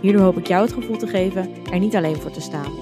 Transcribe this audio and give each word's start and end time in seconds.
Hierdoor 0.00 0.22
hoop 0.22 0.36
ik 0.36 0.46
jou 0.46 0.62
het 0.64 0.72
gevoel 0.72 0.96
te 0.96 1.06
geven 1.06 1.64
er 1.64 1.78
niet 1.78 1.96
alleen 1.96 2.16
voor 2.16 2.30
te 2.30 2.40
staan. 2.40 2.72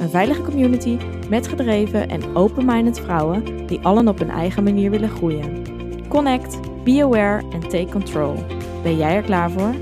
Een 0.00 0.10
veilige 0.10 0.42
community 0.42 0.98
met 1.28 1.48
gedreven 1.48 2.08
en 2.08 2.36
open-minded 2.36 3.00
vrouwen 3.00 3.66
die 3.66 3.80
allen 3.80 4.08
op 4.08 4.18
hun 4.18 4.30
eigen 4.30 4.64
manier 4.64 4.90
willen 4.90 5.08
groeien. 5.08 6.08
Connect, 6.08 6.84
be 6.84 7.02
aware 7.02 7.50
en 7.50 7.60
take 7.60 7.88
control. 7.90 8.34
Ben 8.82 8.96
jij 8.96 9.16
er 9.16 9.22
klaar 9.22 9.50
voor? 9.50 9.74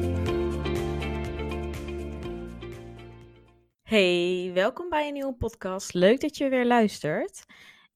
Hey, 3.82 4.51
welkom 4.54 4.88
bij 4.88 5.06
een 5.06 5.12
nieuwe 5.12 5.34
podcast. 5.34 5.95
Leuk 5.95 6.20
dat 6.20 6.37
je 6.37 6.48
weer 6.48 6.66
luistert. 6.66 7.45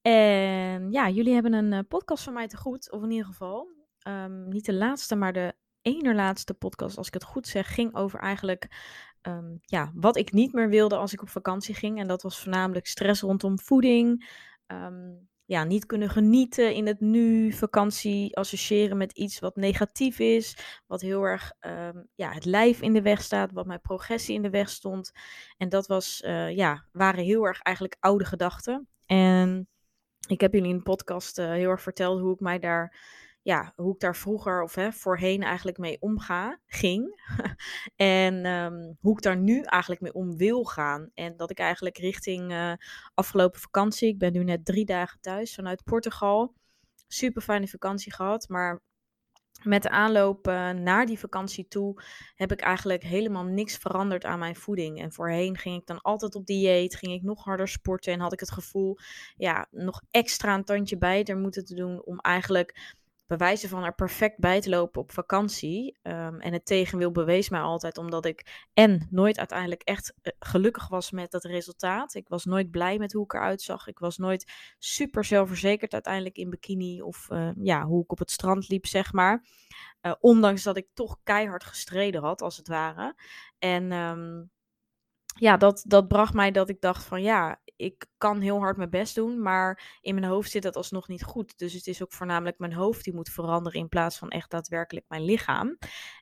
En 0.01 0.91
ja, 0.91 1.09
jullie 1.09 1.33
hebben 1.33 1.53
een 1.53 1.73
eh, 1.73 1.79
podcast 1.87 2.23
van 2.23 2.33
mij 2.33 2.47
te 2.47 2.57
goed, 2.57 2.91
of 2.91 3.03
in 3.03 3.11
ieder 3.11 3.25
geval. 3.25 3.67
ehm, 3.99 4.49
niet 4.49 4.65
de 4.65 4.73
laatste, 4.73 5.15
maar 5.15 5.33
de 5.33 5.53
ene 5.85 6.15
laatste 6.15 6.53
podcast, 6.53 6.97
als 6.97 7.07
ik 7.07 7.13
het 7.13 7.23
goed 7.23 7.47
zeg, 7.47 7.73
ging 7.73 7.95
over 7.95 8.19
eigenlijk 8.19 8.67
ehm, 9.21 9.55
ja, 9.61 9.91
wat 9.95 10.17
ik 10.17 10.31
niet 10.31 10.53
meer 10.53 10.69
wilde 10.69 10.95
als 10.95 11.13
ik 11.13 11.21
op 11.21 11.29
vakantie 11.29 11.75
ging. 11.75 11.99
En 11.99 12.07
dat 12.07 12.21
was 12.21 12.39
voornamelijk 12.39 12.87
stress 12.87 13.21
rondom 13.21 13.59
voeding. 13.59 14.29
ehm, 14.67 15.13
ja, 15.45 15.63
niet 15.63 15.85
kunnen 15.85 16.09
genieten 16.09 16.73
in 16.73 16.87
het 16.87 16.99
nu, 16.99 17.51
vakantie 17.53 18.37
associëren 18.37 18.97
met 18.97 19.11
iets 19.11 19.39
wat 19.39 19.55
negatief 19.55 20.19
is, 20.19 20.57
wat 20.87 21.01
heel 21.01 21.23
erg 21.23 21.51
ehm, 21.59 22.03
ja, 22.15 22.31
het 22.31 22.45
lijf 22.45 22.81
in 22.81 22.93
de 22.93 23.01
weg 23.01 23.21
staat, 23.21 23.51
wat 23.51 23.65
mijn 23.65 23.81
progressie 23.81 24.35
in 24.35 24.41
de 24.41 24.49
weg 24.49 24.69
stond. 24.69 25.11
En 25.57 25.69
dat 25.69 25.87
was, 25.87 26.21
eh, 26.21 26.55
ja, 26.55 26.85
waren 26.91 27.23
heel 27.23 27.43
erg 27.45 27.61
eigenlijk 27.61 27.97
oude 27.99 28.25
gedachten. 28.25 28.87
En 29.05 29.67
ik 30.27 30.41
heb 30.41 30.53
jullie 30.53 30.69
in 30.69 30.77
de 30.77 30.83
podcast 30.83 31.39
eh, 31.39 31.49
heel 31.49 31.69
erg 31.69 31.81
verteld 31.81 32.19
hoe 32.19 32.33
ik 32.33 32.39
mij 32.39 32.59
daar, 32.59 32.97
ja, 33.45 33.73
hoe 33.75 33.93
ik 33.93 33.99
daar 33.99 34.15
vroeger 34.15 34.63
of 34.63 34.75
hè, 34.75 34.91
voorheen 34.91 35.43
eigenlijk 35.43 35.77
mee 35.77 36.01
omga, 36.01 36.59
ging. 36.65 37.23
en 37.95 38.45
ehm, 38.45 38.93
hoe 38.99 39.11
ik 39.11 39.21
daar 39.21 39.37
nu 39.37 39.61
eigenlijk 39.61 40.01
mee 40.01 40.13
om 40.13 40.37
wil 40.37 40.63
gaan. 40.63 41.09
En 41.13 41.37
dat 41.37 41.49
ik 41.49 41.59
eigenlijk 41.59 41.97
richting 41.97 42.51
eh, 42.51 42.73
afgelopen 43.13 43.59
vakantie, 43.59 44.07
ik 44.07 44.17
ben 44.17 44.33
nu 44.33 44.43
net 44.43 44.65
drie 44.65 44.85
dagen 44.85 45.19
thuis 45.21 45.55
vanuit 45.55 45.83
Portugal. 45.83 46.53
Super 47.07 47.41
fijne 47.41 47.67
vakantie 47.67 48.13
gehad, 48.13 48.49
maar 48.49 48.81
met 49.63 49.83
de 49.83 49.89
aanloop 49.89 50.47
eh, 50.47 50.69
naar 50.69 51.05
die 51.05 51.19
vakantie 51.19 51.67
toe 51.67 52.01
heb 52.35 52.51
ik 52.51 52.59
eigenlijk 52.59 53.03
helemaal 53.03 53.43
niks 53.43 53.77
veranderd 53.77 54.25
aan 54.25 54.39
mijn 54.39 54.55
voeding. 54.55 55.01
En 55.01 55.11
voorheen 55.11 55.57
ging 55.57 55.81
ik 55.81 55.87
dan 55.87 56.01
altijd 56.01 56.35
op 56.35 56.45
dieet, 56.45 56.95
ging 56.95 57.13
ik 57.13 57.21
nog 57.21 57.43
harder 57.43 57.67
sporten 57.67 58.13
en 58.13 58.19
had 58.19 58.33
ik 58.33 58.39
het 58.39 58.51
gevoel, 58.51 58.97
ja, 59.37 59.67
nog 59.71 60.01
extra 60.11 60.53
een 60.53 60.63
tandje 60.63 60.97
bij 60.97 61.23
er 61.23 61.37
moeten 61.37 61.65
te 61.65 61.75
doen 61.75 62.05
om 62.05 62.19
eigenlijk 62.19 62.95
bewijzen 63.27 63.69
van 63.69 63.83
er 63.83 63.95
perfect 63.95 64.39
bij 64.39 64.61
te 64.61 64.69
lopen 64.69 65.01
op 65.01 65.11
vakantie. 65.11 65.97
Ehm, 66.01 66.39
en 66.39 66.53
het 66.53 66.65
tegenwiel 66.65 67.11
bewees 67.11 67.49
mij 67.49 67.59
altijd 67.59 67.97
omdat 67.97 68.25
ik 68.25 68.67
en 68.73 69.07
nooit 69.09 69.37
uiteindelijk 69.37 69.81
echt 69.81 70.13
eh, 70.21 70.33
gelukkig 70.39 70.87
was 70.87 71.11
met 71.11 71.31
dat 71.31 71.43
resultaat. 71.43 72.13
Ik 72.13 72.27
was 72.27 72.45
nooit 72.45 72.71
blij 72.71 72.97
met 72.97 73.13
hoe 73.13 73.23
ik 73.23 73.33
eruit 73.33 73.61
zag. 73.61 73.87
Ik 73.87 73.99
was 73.99 74.17
nooit 74.17 74.51
super 74.79 75.25
zelfverzekerd 75.25 75.93
uiteindelijk 75.93 76.37
in 76.37 76.49
bikini 76.49 77.01
of 77.01 77.29
eh, 77.29 77.49
ja, 77.55 77.85
hoe 77.85 78.03
ik 78.03 78.11
op 78.11 78.19
het 78.19 78.31
strand 78.31 78.69
liep, 78.69 78.85
zeg 78.85 79.13
maar. 79.13 79.45
Eh, 80.01 80.13
ondanks 80.19 80.63
dat 80.63 80.77
ik 80.77 80.87
toch 80.93 81.17
keihard 81.23 81.63
gestreden 81.63 82.21
had, 82.21 82.41
als 82.41 82.57
het 82.57 82.67
ware. 82.67 83.15
En 83.59 83.91
ehm, 83.91 84.43
ja, 85.37 85.57
dat, 85.57 85.83
dat 85.87 86.07
bracht 86.07 86.33
mij 86.33 86.51
dat 86.51 86.69
ik 86.69 86.81
dacht 86.81 87.03
van 87.03 87.21
ja, 87.21 87.61
ik 87.75 88.05
kan 88.17 88.41
heel 88.41 88.59
hard 88.59 88.77
mijn 88.77 88.89
best 88.89 89.15
doen, 89.15 89.41
maar 89.41 89.97
in 90.01 90.15
mijn 90.15 90.27
hoofd 90.27 90.51
zit 90.51 90.63
dat 90.63 90.75
alsnog 90.75 91.07
niet 91.07 91.23
goed. 91.23 91.57
Dus 91.57 91.73
het 91.73 91.87
is 91.87 92.03
ook 92.03 92.13
voornamelijk 92.13 92.59
mijn 92.59 92.73
hoofd 92.73 93.03
die 93.03 93.13
moet 93.13 93.29
veranderen 93.29 93.79
in 93.79 93.89
plaats 93.89 94.17
van 94.17 94.29
echt 94.29 94.51
daadwerkelijk 94.51 95.05
mijn 95.07 95.23
lichaam. 95.23 95.77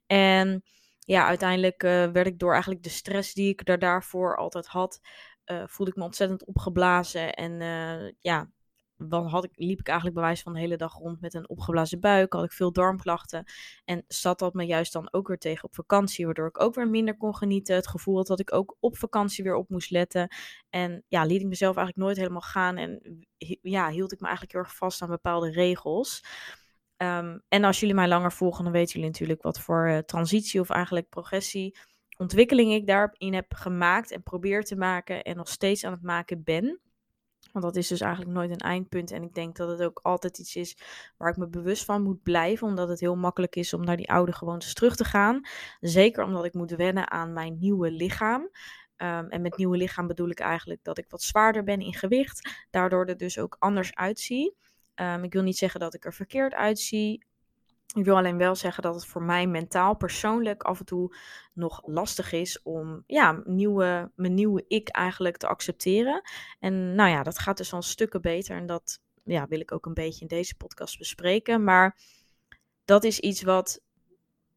En 0.05 0.63
ja, 0.99 1.27
uiteindelijk 1.27 1.83
eh, 1.83 2.11
werd 2.11 2.27
ik 2.27 2.39
door 2.39 2.51
eigenlijk 2.51 2.83
de 2.83 2.89
stress 2.89 3.33
die 3.33 3.49
ik 3.49 3.65
daar 3.65 3.79
daarvoor 3.79 4.37
altijd 4.37 4.67
had, 4.67 4.99
eh, 5.43 5.63
voelde 5.65 5.91
ik 5.91 5.97
me 5.97 6.03
ontzettend 6.03 6.45
opgeblazen. 6.45 7.33
En 7.33 7.61
eh, 7.61 8.11
ja, 8.19 8.49
dan 8.97 9.25
had 9.25 9.43
ik, 9.43 9.51
liep 9.55 9.79
ik 9.79 9.87
eigenlijk 9.87 10.17
bij 10.17 10.25
wijze 10.25 10.43
van 10.43 10.53
de 10.53 10.59
hele 10.59 10.77
dag 10.77 10.97
rond 10.97 11.21
met 11.21 11.33
een 11.33 11.49
opgeblazen 11.49 11.99
buik, 11.99 12.33
had 12.33 12.43
ik 12.43 12.51
veel 12.51 12.71
darmklachten. 12.71 13.43
En 13.85 14.03
zat 14.07 14.39
dat 14.39 14.53
me 14.53 14.65
juist 14.65 14.93
dan 14.93 15.07
ook 15.11 15.27
weer 15.27 15.37
tegen 15.37 15.63
op 15.63 15.75
vakantie, 15.75 16.25
waardoor 16.25 16.47
ik 16.47 16.61
ook 16.61 16.75
weer 16.75 16.89
minder 16.89 17.17
kon 17.17 17.35
genieten. 17.35 17.75
Het 17.75 17.87
gevoel 17.87 18.15
had 18.15 18.27
dat 18.27 18.39
ik 18.39 18.53
ook 18.53 18.77
op 18.79 18.97
vakantie 18.97 19.43
weer 19.43 19.55
op 19.55 19.69
moest 19.69 19.91
letten. 19.91 20.35
En 20.69 21.03
ja, 21.07 21.23
liet 21.23 21.41
ik 21.41 21.47
mezelf 21.47 21.75
eigenlijk 21.75 22.05
nooit 22.05 22.17
helemaal 22.17 22.41
gaan 22.41 22.77
en 22.77 23.19
ja, 23.61 23.89
hield 23.89 24.11
ik 24.11 24.19
me 24.19 24.25
eigenlijk 24.25 24.55
heel 24.55 24.63
erg 24.63 24.75
vast 24.75 25.01
aan 25.01 25.09
bepaalde 25.09 25.51
regels. 25.51 26.23
Ehm, 26.97 27.37
en 27.47 27.63
als 27.63 27.79
jullie 27.79 27.95
mij 27.95 28.07
langer 28.07 28.31
volgen, 28.31 28.63
dan 28.63 28.73
weten 28.73 28.93
jullie 28.93 29.07
natuurlijk 29.07 29.41
wat 29.41 29.59
voor 29.59 29.87
uh, 29.87 29.97
transitie 29.97 30.59
of 30.59 30.69
eigenlijk 30.69 31.09
progressie, 31.09 31.77
ontwikkeling 32.17 32.73
ik 32.73 32.87
daarin 32.87 33.33
heb 33.33 33.53
gemaakt 33.53 34.11
en 34.11 34.23
probeer 34.23 34.63
te 34.63 34.75
maken 34.75 35.23
en 35.23 35.35
nog 35.35 35.49
steeds 35.49 35.83
aan 35.83 35.91
het 35.91 36.01
maken 36.01 36.43
ben. 36.43 36.81
Want 37.53 37.65
dat 37.65 37.75
is 37.75 37.87
dus 37.87 38.01
eigenlijk 38.01 38.31
nooit 38.31 38.49
een 38.49 38.57
eindpunt. 38.57 39.11
En 39.11 39.23
ik 39.23 39.33
denk 39.33 39.55
dat 39.55 39.69
het 39.69 39.81
ook 39.81 39.99
altijd 40.03 40.37
iets 40.37 40.55
is 40.55 40.77
waar 41.17 41.29
ik 41.29 41.37
me 41.37 41.47
bewust 41.47 41.85
van 41.85 42.01
moet 42.01 42.23
blijven. 42.23 42.67
Omdat 42.67 42.89
het 42.89 42.99
heel 42.99 43.15
makkelijk 43.15 43.55
is 43.55 43.73
om 43.73 43.83
naar 43.83 43.97
die 43.97 44.11
oude 44.11 44.33
gewoontes 44.33 44.73
terug 44.73 44.95
te 44.95 45.05
gaan. 45.05 45.41
Zeker 45.79 46.23
omdat 46.23 46.45
ik 46.45 46.53
moet 46.53 46.71
wennen 46.71 47.11
aan 47.11 47.33
mijn 47.33 47.57
nieuwe 47.59 47.91
lichaam. 47.91 48.41
Um, 48.97 49.29
en 49.29 49.41
met 49.41 49.57
nieuwe 49.57 49.77
lichaam 49.77 50.07
bedoel 50.07 50.29
ik 50.29 50.39
eigenlijk 50.39 50.83
dat 50.83 50.97
ik 50.97 51.05
wat 51.09 51.21
zwaarder 51.21 51.63
ben 51.63 51.79
in 51.79 51.93
gewicht. 51.93 52.65
Daardoor 52.69 53.05
er 53.05 53.17
dus 53.17 53.39
ook 53.39 53.55
anders 53.59 53.95
uitzie. 53.95 54.55
Um, 54.95 55.23
ik 55.23 55.33
wil 55.33 55.43
niet 55.43 55.57
zeggen 55.57 55.79
dat 55.79 55.93
ik 55.93 56.05
er 56.05 56.13
verkeerd 56.13 56.53
uitzie. 56.53 57.25
Ik 57.93 58.05
wil 58.05 58.17
alleen 58.17 58.37
wel 58.37 58.55
zeggen 58.55 58.83
dat 58.83 58.95
het 58.95 59.05
voor 59.05 59.23
mij 59.23 59.47
mentaal, 59.47 59.95
persoonlijk 59.95 60.63
af 60.63 60.79
en 60.79 60.85
toe 60.85 61.15
nog 61.53 61.81
lastig 61.85 62.31
is 62.31 62.61
om 62.61 63.03
ja, 63.07 63.41
nieuwe, 63.43 64.11
mijn 64.15 64.33
nieuwe 64.33 64.65
ik 64.67 64.89
eigenlijk 64.89 65.37
te 65.37 65.47
accepteren. 65.47 66.21
En 66.59 66.95
nou 66.95 67.09
ja, 67.09 67.23
dat 67.23 67.39
gaat 67.39 67.57
dus 67.57 67.73
al 67.73 67.81
stukken 67.81 68.21
beter. 68.21 68.55
En 68.55 68.65
dat 68.65 69.01
ja, 69.23 69.47
wil 69.47 69.59
ik 69.59 69.71
ook 69.71 69.85
een 69.85 69.93
beetje 69.93 70.21
in 70.21 70.27
deze 70.27 70.55
podcast 70.55 70.97
bespreken. 70.97 71.63
Maar 71.63 71.97
dat 72.85 73.03
is 73.03 73.19
iets 73.19 73.41
wat 73.43 73.81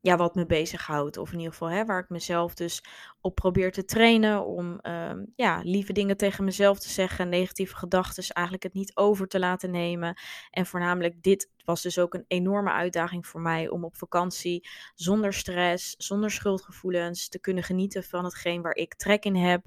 ja, 0.01 0.17
wat 0.17 0.35
me 0.35 0.47
bezighoudt. 0.47 1.17
Of 1.17 1.33
in 1.33 1.39
ieder 1.39 1.53
geval 1.53 1.71
hè, 1.71 1.85
waar 1.85 2.03
ik 2.03 2.09
mezelf 2.09 2.55
dus 2.55 2.85
op 3.21 3.35
probeer 3.35 3.73
te 3.73 3.85
trainen. 3.85 4.47
Om 4.47 4.79
uh, 4.83 5.13
ja, 5.37 5.61
lieve 5.63 5.93
dingen 5.93 6.17
tegen 6.17 6.45
mezelf 6.45 6.79
te 6.79 6.89
zeggen. 6.89 7.29
Negatieve 7.29 7.77
gedachten 7.77 8.25
eigenlijk 8.35 8.65
het 8.65 8.75
niet 8.75 8.97
over 8.97 9.29
te 9.29 9.39
laten 9.39 9.71
nemen. 9.71 10.19
En 10.51 10.67
voornamelijk 10.67 11.23
dit 11.23 11.51
was 11.65 11.83
dus 11.83 11.99
ook 11.99 12.15
een 12.15 12.25
enorme 12.29 12.71
uitdaging 12.71 13.27
voor 13.27 13.41
mij. 13.41 13.69
Om 13.69 13.85
op 13.85 13.97
vakantie 13.97 14.69
zonder 14.95 15.33
stress, 15.33 15.95
zonder 15.99 16.31
schuldgevoelens 16.31 17.29
te 17.29 17.41
kunnen 17.41 17.65
genieten 17.65 18.05
van 18.05 18.25
hetgeen 18.25 18.63
waar 18.63 18.75
ik 18.75 18.95
trek 18.95 19.25
in 19.25 19.37
heb. 19.37 19.65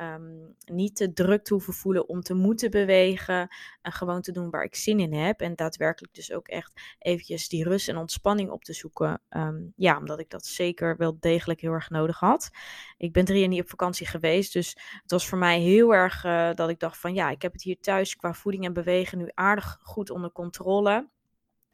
Um, 0.00 0.54
niet 0.64 0.96
te 0.96 1.12
druk 1.12 1.44
te 1.44 1.52
hoeven 1.52 1.72
voelen 1.72 2.08
om 2.08 2.20
te 2.20 2.34
moeten 2.34 2.70
bewegen. 2.70 3.48
En 3.82 3.92
gewoon 3.92 4.20
te 4.22 4.32
doen 4.32 4.50
waar 4.50 4.64
ik 4.64 4.74
zin 4.74 5.00
in 5.00 5.14
heb. 5.14 5.40
En 5.40 5.54
daadwerkelijk 5.54 6.14
dus 6.14 6.32
ook 6.32 6.48
echt 6.48 6.80
eventjes 6.98 7.48
die 7.48 7.64
rust 7.64 7.88
en 7.88 7.96
ontspanning 7.96 8.50
op 8.50 8.64
te 8.64 8.72
zoeken. 8.72 9.20
Um, 9.30 9.72
ja, 9.76 9.98
omdat 9.98 10.18
ik 10.18 10.30
dat 10.30 10.46
zeker 10.46 10.96
wel 10.96 11.16
degelijk 11.20 11.60
heel 11.60 11.72
erg 11.72 11.90
nodig 11.90 12.18
had. 12.18 12.50
Ik 12.96 13.12
ben 13.12 13.24
drie 13.24 13.38
jaar 13.40 13.48
niet 13.48 13.62
op 13.62 13.68
vakantie 13.68 14.06
geweest. 14.06 14.52
Dus 14.52 14.76
het 15.02 15.10
was 15.10 15.28
voor 15.28 15.38
mij 15.38 15.60
heel 15.60 15.94
erg 15.94 16.24
uh, 16.24 16.54
dat 16.54 16.68
ik 16.68 16.80
dacht 16.80 16.98
van 16.98 17.14
ja, 17.14 17.30
ik 17.30 17.42
heb 17.42 17.52
het 17.52 17.62
hier 17.62 17.80
thuis 17.80 18.16
qua 18.16 18.34
voeding 18.34 18.64
en 18.64 18.72
bewegen 18.72 19.18
nu 19.18 19.30
aardig 19.34 19.78
goed 19.82 20.10
onder 20.10 20.32
controle. 20.32 21.08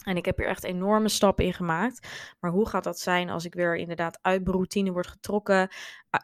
En 0.07 0.17
ik 0.17 0.25
heb 0.25 0.37
hier 0.37 0.47
echt 0.47 0.65
enorme 0.65 1.09
stappen 1.09 1.45
in 1.45 1.53
gemaakt. 1.53 2.09
Maar 2.41 2.51
hoe 2.51 2.69
gaat 2.69 2.85
dat 2.85 2.99
zijn 2.99 3.31
als 3.31 3.45
ik 3.45 3.55
weer 3.55 3.77
inderdaad 3.77 4.19
uit 4.23 4.45
mijn 4.45 4.57
routine 4.57 4.93
word 4.93 5.07
getrokken, 5.07 5.69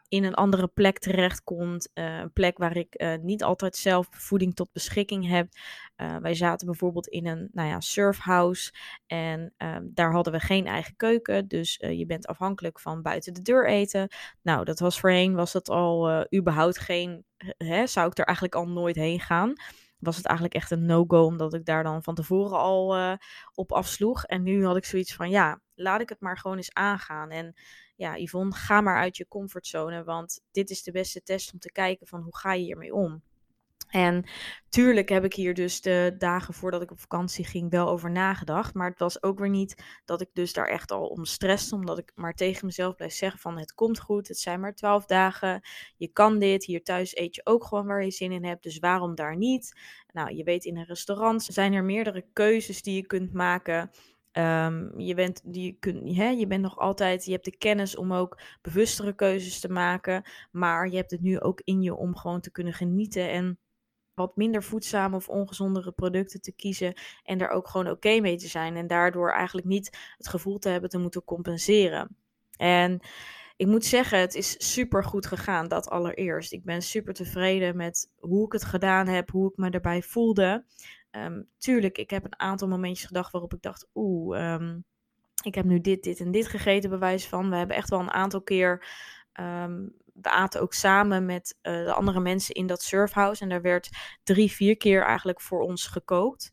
in 0.09 0.25
een 0.25 0.35
andere 0.35 0.67
plek 0.67 0.99
terechtkomt, 0.99 1.91
uh, 1.95 2.19
een 2.19 2.33
plek 2.33 2.59
waar 2.59 2.77
ik 2.77 3.03
uh, 3.03 3.15
niet 3.21 3.43
altijd 3.43 3.77
zelf 3.77 4.07
voeding 4.11 4.55
tot 4.55 4.73
beschikking 4.73 5.29
heb. 5.29 5.49
Uh, 5.97 6.17
wij 6.17 6.35
zaten 6.35 6.67
bijvoorbeeld 6.67 7.07
in 7.07 7.27
een 7.27 7.49
nou 7.53 7.69
ja, 7.69 7.81
surfhouse 7.81 8.73
en 9.07 9.55
daar 9.83 10.13
hadden 10.13 10.33
we 10.33 10.41
geen 10.41 10.67
eigen 10.67 10.97
keuken, 10.97 11.49
dus 11.49 11.77
je 11.77 12.05
bent 12.07 12.27
afhankelijk 12.27 12.81
van 12.81 13.03
buiten 13.03 13.35
de 13.35 13.43
deur 13.43 13.69
eten. 13.69 14.09
Nou, 14.43 14.65
dat 14.65 14.79
was 14.79 15.01
voorheen, 15.01 15.35
was 15.35 15.53
dat 15.53 15.69
al 15.69 16.27
überhaupt 16.35 16.79
geen, 16.79 17.25
hè, 17.57 17.87
zou 17.87 18.09
ik 18.11 18.19
er 18.19 18.25
eigenlijk 18.25 18.57
al 18.57 18.69
nooit 18.69 18.97
heen 18.97 19.21
gaan 19.21 19.53
was 20.03 20.17
het 20.17 20.27
eigenlijk 20.27 20.57
echt 20.57 20.71
een 20.71 20.87
no-go, 20.87 21.25
omdat 21.25 21.55
ik 21.55 21.65
daar 21.65 21.83
dan 21.83 22.03
van 22.03 22.15
tevoren 22.15 22.59
al 22.59 22.97
uh, 22.97 23.15
op 23.55 23.73
afsloeg. 23.73 24.25
En 24.25 24.43
nu 24.43 24.67
had 24.67 24.77
ik 24.77 24.85
zoiets 24.85 25.15
van, 25.15 25.31
ja, 25.31 25.61
laat 25.75 26.01
ik 26.01 26.09
het 26.09 26.21
maar 26.21 26.39
gewoon 26.39 26.57
eens 26.57 26.73
aangaan. 26.73 27.31
En 27.31 27.55
ja, 27.97 28.17
Yvonne, 28.19 28.55
ga 28.55 28.81
maar 28.81 28.99
uit 28.99 29.17
je 29.17 29.29
comfortzone, 29.29 30.05
want 30.05 30.41
dit 30.51 30.71
is 30.71 30.83
de 30.83 30.93
beste 30.93 31.23
test 31.23 31.53
om 31.53 31.59
te 31.59 31.73
kijken 31.73 32.07
van 32.07 32.21
hoe 32.21 32.37
ga 32.37 32.53
je 32.53 32.65
hiermee 32.65 32.95
om. 32.95 33.23
En 33.89 34.25
tuurlijk 34.69 35.09
heb 35.09 35.25
ik 35.25 35.35
hier 35.35 35.55
dus 35.55 35.81
de 35.81 36.15
dagen 36.19 36.55
voordat 36.55 36.83
ik 36.83 36.91
op 36.91 37.01
vakantie 37.01 37.45
ging 37.45 37.71
wel 37.71 37.89
over 37.89 38.11
nagedacht. 38.11 38.75
Maar 38.75 38.91
het 38.91 38.99
was 38.99 39.23
ook 39.23 39.39
weer 39.39 39.51
niet 39.51 40.01
dat 40.05 40.21
ik 40.21 40.29
dus 40.33 40.53
daar 40.53 40.69
echt 40.69 40.91
al 40.91 41.07
om 41.07 41.25
stresste. 41.25 41.75
Omdat 41.75 41.99
ik 41.99 42.13
maar 42.15 42.35
tegen 42.35 42.67
mezelf 42.67 42.95
blijf 42.95 43.13
zeggen 43.13 43.41
van 43.41 43.59
het 43.59 43.75
komt 43.75 44.01
goed. 44.01 44.29
Het 44.29 44.39
zijn 44.39 44.61
maar 44.61 44.75
twaalf 44.75 45.07
dagen. 45.07 45.61
Je 45.97 46.09
kan 46.09 46.39
dit. 46.39 46.65
Hier 46.65 46.83
thuis 46.83 47.17
eet 47.17 47.35
je 47.35 47.47
ook 47.47 47.65
gewoon 47.65 47.87
waar 47.87 48.05
je 48.05 48.11
zin 48.11 48.33
in 48.33 48.45
hebt. 48.45 48.63
Dus 48.63 48.79
waarom 48.79 49.15
daar 49.15 49.37
niet? 49.37 49.81
Nou, 50.13 50.35
je 50.35 50.45
weet 50.45 50.65
in 50.65 50.77
een 50.77 50.85
restaurant 50.85 51.43
zijn 51.43 51.73
er 51.73 51.85
meerdere 51.85 52.27
keuzes 52.33 52.83
die 52.83 52.97
je 52.97 53.07
kunt 53.07 53.33
maken. 53.33 53.91
Um, 54.33 55.01
je, 55.01 55.15
bent, 55.15 55.41
die 55.45 55.77
kunt, 55.81 56.17
hè, 56.17 56.29
je 56.29 56.47
bent 56.47 56.63
nog 56.63 56.79
altijd, 56.79 57.25
je 57.25 57.33
hebt 57.33 57.45
de 57.45 57.57
kennis 57.57 57.97
om 57.97 58.13
ook 58.13 58.41
bewustere 58.63 59.15
keuzes 59.15 59.61
te 59.61 59.69
maken. 59.69 60.23
Maar 60.51 60.89
je 60.89 60.97
hebt 60.97 61.11
het 61.11 61.21
nu 61.21 61.41
ook 61.41 61.61
in 61.65 61.83
je 61.83 61.95
om 61.95 62.17
gewoon 62.17 62.41
te 62.41 62.51
kunnen 62.51 62.73
genieten. 62.73 63.31
En 63.31 63.59
wat 64.15 64.37
minder 64.37 64.63
voedzame 64.63 65.17
of 65.17 65.29
ongezondere 65.29 65.93
producten 65.93 66.41
te 66.41 66.53
kiezen 66.53 66.95
en 67.23 67.39
daar 67.39 67.51
ook 67.51 67.69
gewoon 67.69 67.91
oké 67.91 68.21
mee 68.21 68.37
te 68.37 68.49
zijn 68.49 68.77
en 68.77 68.87
daardoor 68.87 69.33
eigenlijk 69.33 69.67
niet 69.67 69.99
het 70.17 70.29
gevoel 70.29 70.59
te 70.59 70.69
hebben 70.69 70.91
te 70.91 70.99
moeten 70.99 71.25
compenseren. 71.25 72.17
En 72.57 73.01
ik 73.57 73.67
moet 73.67 73.85
zeggen, 73.85 74.19
het 74.19 74.35
is 74.35 74.73
super 74.73 75.05
goed 75.05 75.27
gegaan, 75.27 75.69
dat 75.69 75.89
allereerst. 75.89 76.53
Ik 76.53 76.65
ben 76.65 76.83
super 76.83 77.15
tevreden 77.15 77.77
met 77.77 78.13
hoe 78.19 78.47
ik 78.47 78.53
het 78.53 78.65
gedaan 78.65 79.07
heb, 79.07 79.31
hoe 79.31 79.51
ik 79.51 79.57
me 79.57 79.71
erbij 79.71 80.03
voelde. 80.03 80.65
Um, 81.11 81.49
tuurlijk, 81.59 81.99
ik 81.99 82.11
heb 82.11 82.25
een 82.25 82.41
aantal 82.41 82.69
momentjes 82.69 83.07
gedacht 83.07 83.33
waarop 83.33 83.55
ik 83.55 83.63
dacht, 83.63 83.89
oeh, 83.95 84.53
um, 84.53 84.85
ik 85.43 85.55
heb 85.55 85.65
nu 85.65 85.81
dit, 85.81 86.03
dit 86.03 86.21
en 86.21 86.31
dit 86.31 86.47
gegeten, 86.47 86.91
bewijs 86.91 87.29
van. 87.29 87.51
We 87.51 87.57
hebben 87.57 87.77
echt 87.77 87.91
wel 87.91 88.01
een 88.01 88.11
aantal 88.11 88.43
keer 88.43 88.87
um, 89.41 89.95
we 90.23 90.31
aten 90.31 90.61
ook 90.61 90.75
samen 90.75 91.27
met 91.27 91.59
uh, 91.63 91.85
de 91.85 91.93
andere 91.93 92.21
mensen 92.21 92.55
in 92.55 92.67
dat 92.67 92.83
surfhouse. 92.83 93.43
En 93.43 93.49
daar 93.49 93.63
werd 93.63 93.89
drie, 94.23 94.51
vier 94.51 94.77
keer 94.77 95.03
eigenlijk 95.03 95.41
voor 95.41 95.61
ons 95.61 95.87
gekookt. 95.87 96.51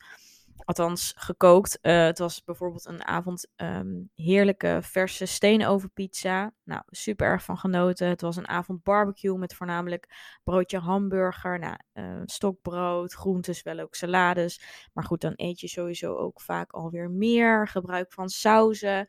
Althans, 0.65 1.13
gekookt. 1.15 1.79
Uh, 1.81 2.03
het 2.03 2.19
was 2.19 2.43
bijvoorbeeld 2.43 2.85
een 2.85 3.05
avond 3.05 3.47
um, 3.55 4.09
heerlijke 4.15 4.79
verse 4.81 5.25
steenovenpizza. 5.25 6.53
Nou, 6.63 6.81
super 6.87 7.27
erg 7.27 7.43
van 7.43 7.57
genoten. 7.57 8.07
Het 8.07 8.21
was 8.21 8.35
een 8.35 8.47
avond 8.47 8.83
barbecue 8.83 9.37
met 9.37 9.55
voornamelijk 9.55 10.37
broodje 10.43 10.79
hamburger. 10.79 11.59
Nou, 11.59 11.77
uh, 11.93 12.21
stokbrood, 12.25 13.13
groentes, 13.13 13.61
wel 13.61 13.79
ook 13.79 13.95
salades. 13.95 14.61
Maar 14.93 15.03
goed, 15.03 15.21
dan 15.21 15.33
eet 15.35 15.59
je 15.59 15.67
sowieso 15.67 16.15
ook 16.15 16.41
vaak 16.41 16.71
alweer 16.71 17.09
meer. 17.11 17.67
Gebruik 17.67 18.13
van 18.13 18.29
sauzen. 18.29 18.99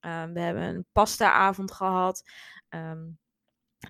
Um, 0.00 0.32
we 0.32 0.40
hebben 0.40 0.62
een 0.62 0.86
pasta-avond 0.92 1.72
gehad. 1.72 2.22
Um, 2.68 3.18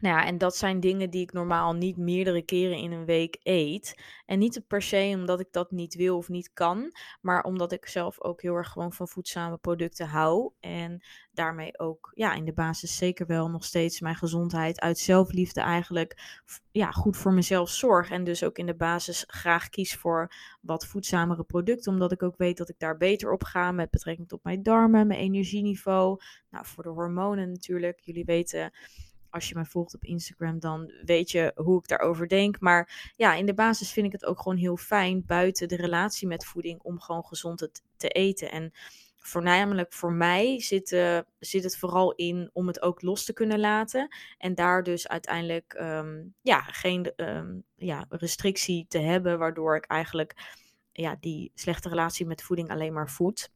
nou 0.00 0.16
ja, 0.16 0.26
en 0.26 0.38
dat 0.38 0.56
zijn 0.56 0.80
dingen 0.80 1.10
die 1.10 1.22
ik 1.22 1.32
normaal 1.32 1.72
niet 1.72 1.96
meerdere 1.96 2.42
keren 2.42 2.76
in 2.76 2.92
een 2.92 3.04
week 3.04 3.38
eet. 3.42 4.02
En 4.26 4.38
niet 4.38 4.62
per 4.66 4.82
se 4.82 5.12
omdat 5.14 5.40
ik 5.40 5.48
dat 5.50 5.70
niet 5.70 5.94
wil 5.94 6.16
of 6.16 6.28
niet 6.28 6.50
kan, 6.52 6.92
maar 7.20 7.42
omdat 7.42 7.72
ik 7.72 7.86
zelf 7.86 8.20
ook 8.20 8.42
heel 8.42 8.54
erg 8.54 8.68
gewoon 8.68 8.92
van 8.92 9.08
voedzame 9.08 9.56
producten 9.56 10.06
hou. 10.06 10.52
En 10.60 11.02
daarmee 11.32 11.78
ook 11.78 12.12
ja, 12.14 12.34
in 12.34 12.44
de 12.44 12.52
basis 12.52 12.96
zeker 12.96 13.26
wel 13.26 13.48
nog 13.48 13.64
steeds 13.64 14.00
mijn 14.00 14.16
gezondheid 14.16 14.80
uit 14.80 14.98
zelfliefde 14.98 15.60
eigenlijk 15.60 16.40
ja, 16.70 16.90
goed 16.90 17.16
voor 17.16 17.32
mezelf 17.32 17.70
zorg. 17.70 18.10
En 18.10 18.24
dus 18.24 18.44
ook 18.44 18.58
in 18.58 18.66
de 18.66 18.76
basis 18.76 19.24
graag 19.26 19.68
kies 19.68 19.96
voor 19.96 20.32
wat 20.60 20.86
voedzamere 20.86 21.44
producten, 21.44 21.92
omdat 21.92 22.12
ik 22.12 22.22
ook 22.22 22.36
weet 22.36 22.56
dat 22.56 22.68
ik 22.68 22.78
daar 22.78 22.96
beter 22.96 23.32
op 23.32 23.44
ga 23.44 23.72
met 23.72 23.90
betrekking 23.90 24.28
tot 24.28 24.44
mijn 24.44 24.62
darmen, 24.62 25.06
mijn 25.06 25.20
energieniveau. 25.20 26.20
Nou, 26.50 26.66
voor 26.66 26.82
de 26.82 26.90
hormonen 26.90 27.50
natuurlijk. 27.50 28.00
Jullie 28.00 28.24
weten 28.24 28.72
als 29.32 29.48
je 29.48 29.54
mij 29.54 29.64
volgt 29.64 29.94
op 29.94 30.04
Instagram, 30.04 30.58
dan 30.58 30.92
weet 31.04 31.30
je 31.30 31.52
hoe 31.54 31.78
ik 31.78 31.88
daarover 31.88 32.28
denk. 32.28 32.60
Maar 32.60 33.12
ja, 33.16 33.34
in 33.34 33.46
de 33.46 33.54
basis 33.54 33.92
vind 33.92 34.06
ik 34.06 34.12
het 34.12 34.24
ook 34.24 34.40
gewoon 34.40 34.58
heel 34.58 34.76
fijn 34.76 35.24
buiten 35.26 35.68
de 35.68 35.76
relatie 35.76 36.28
met 36.28 36.44
voeding 36.44 36.80
om 36.82 37.00
gewoon 37.00 37.24
gezond 37.24 37.70
te 37.96 38.08
eten. 38.08 38.50
En 38.50 38.72
voornamelijk 39.16 39.92
voor 39.92 40.12
mij 40.12 40.60
zit, 40.60 40.92
uh, 40.92 41.18
zit 41.38 41.64
het 41.64 41.76
vooral 41.76 42.12
in 42.12 42.50
om 42.52 42.66
het 42.66 42.82
ook 42.82 43.02
los 43.02 43.24
te 43.24 43.32
kunnen 43.32 43.60
laten. 43.60 44.08
En 44.38 44.54
daar 44.54 44.82
dus 44.82 45.08
uiteindelijk 45.08 45.74
um, 45.80 46.34
ja, 46.40 46.60
geen 46.60 47.12
um, 47.16 47.64
ja, 47.76 48.06
restrictie 48.08 48.86
te 48.88 48.98
hebben, 48.98 49.38
waardoor 49.38 49.76
ik 49.76 49.84
eigenlijk 49.84 50.60
ja, 50.92 51.16
die 51.20 51.52
slechte 51.54 51.88
relatie 51.88 52.26
met 52.26 52.42
voeding 52.42 52.70
alleen 52.70 52.92
maar 52.92 53.10
voed. 53.10 53.50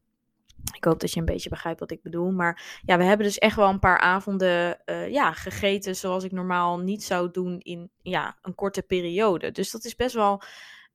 Ik 0.74 0.84
hoop 0.84 1.00
dat 1.00 1.12
je 1.12 1.20
een 1.20 1.26
beetje 1.26 1.48
begrijpt 1.48 1.80
wat 1.80 1.90
ik 1.90 2.02
bedoel. 2.02 2.30
Maar 2.30 2.80
ja, 2.84 2.98
we 2.98 3.04
hebben 3.04 3.26
dus 3.26 3.38
echt 3.38 3.56
wel 3.56 3.68
een 3.68 3.78
paar 3.78 3.98
avonden 3.98 4.78
uh, 4.86 5.10
ja, 5.10 5.32
gegeten 5.32 5.96
zoals 5.96 6.24
ik 6.24 6.32
normaal 6.32 6.78
niet 6.78 7.04
zou 7.04 7.30
doen 7.30 7.60
in 7.60 7.90
ja, 8.02 8.38
een 8.42 8.54
korte 8.54 8.82
periode. 8.82 9.52
Dus 9.52 9.70
dat 9.70 9.84
is 9.84 9.96
best 9.96 10.14
wel 10.14 10.42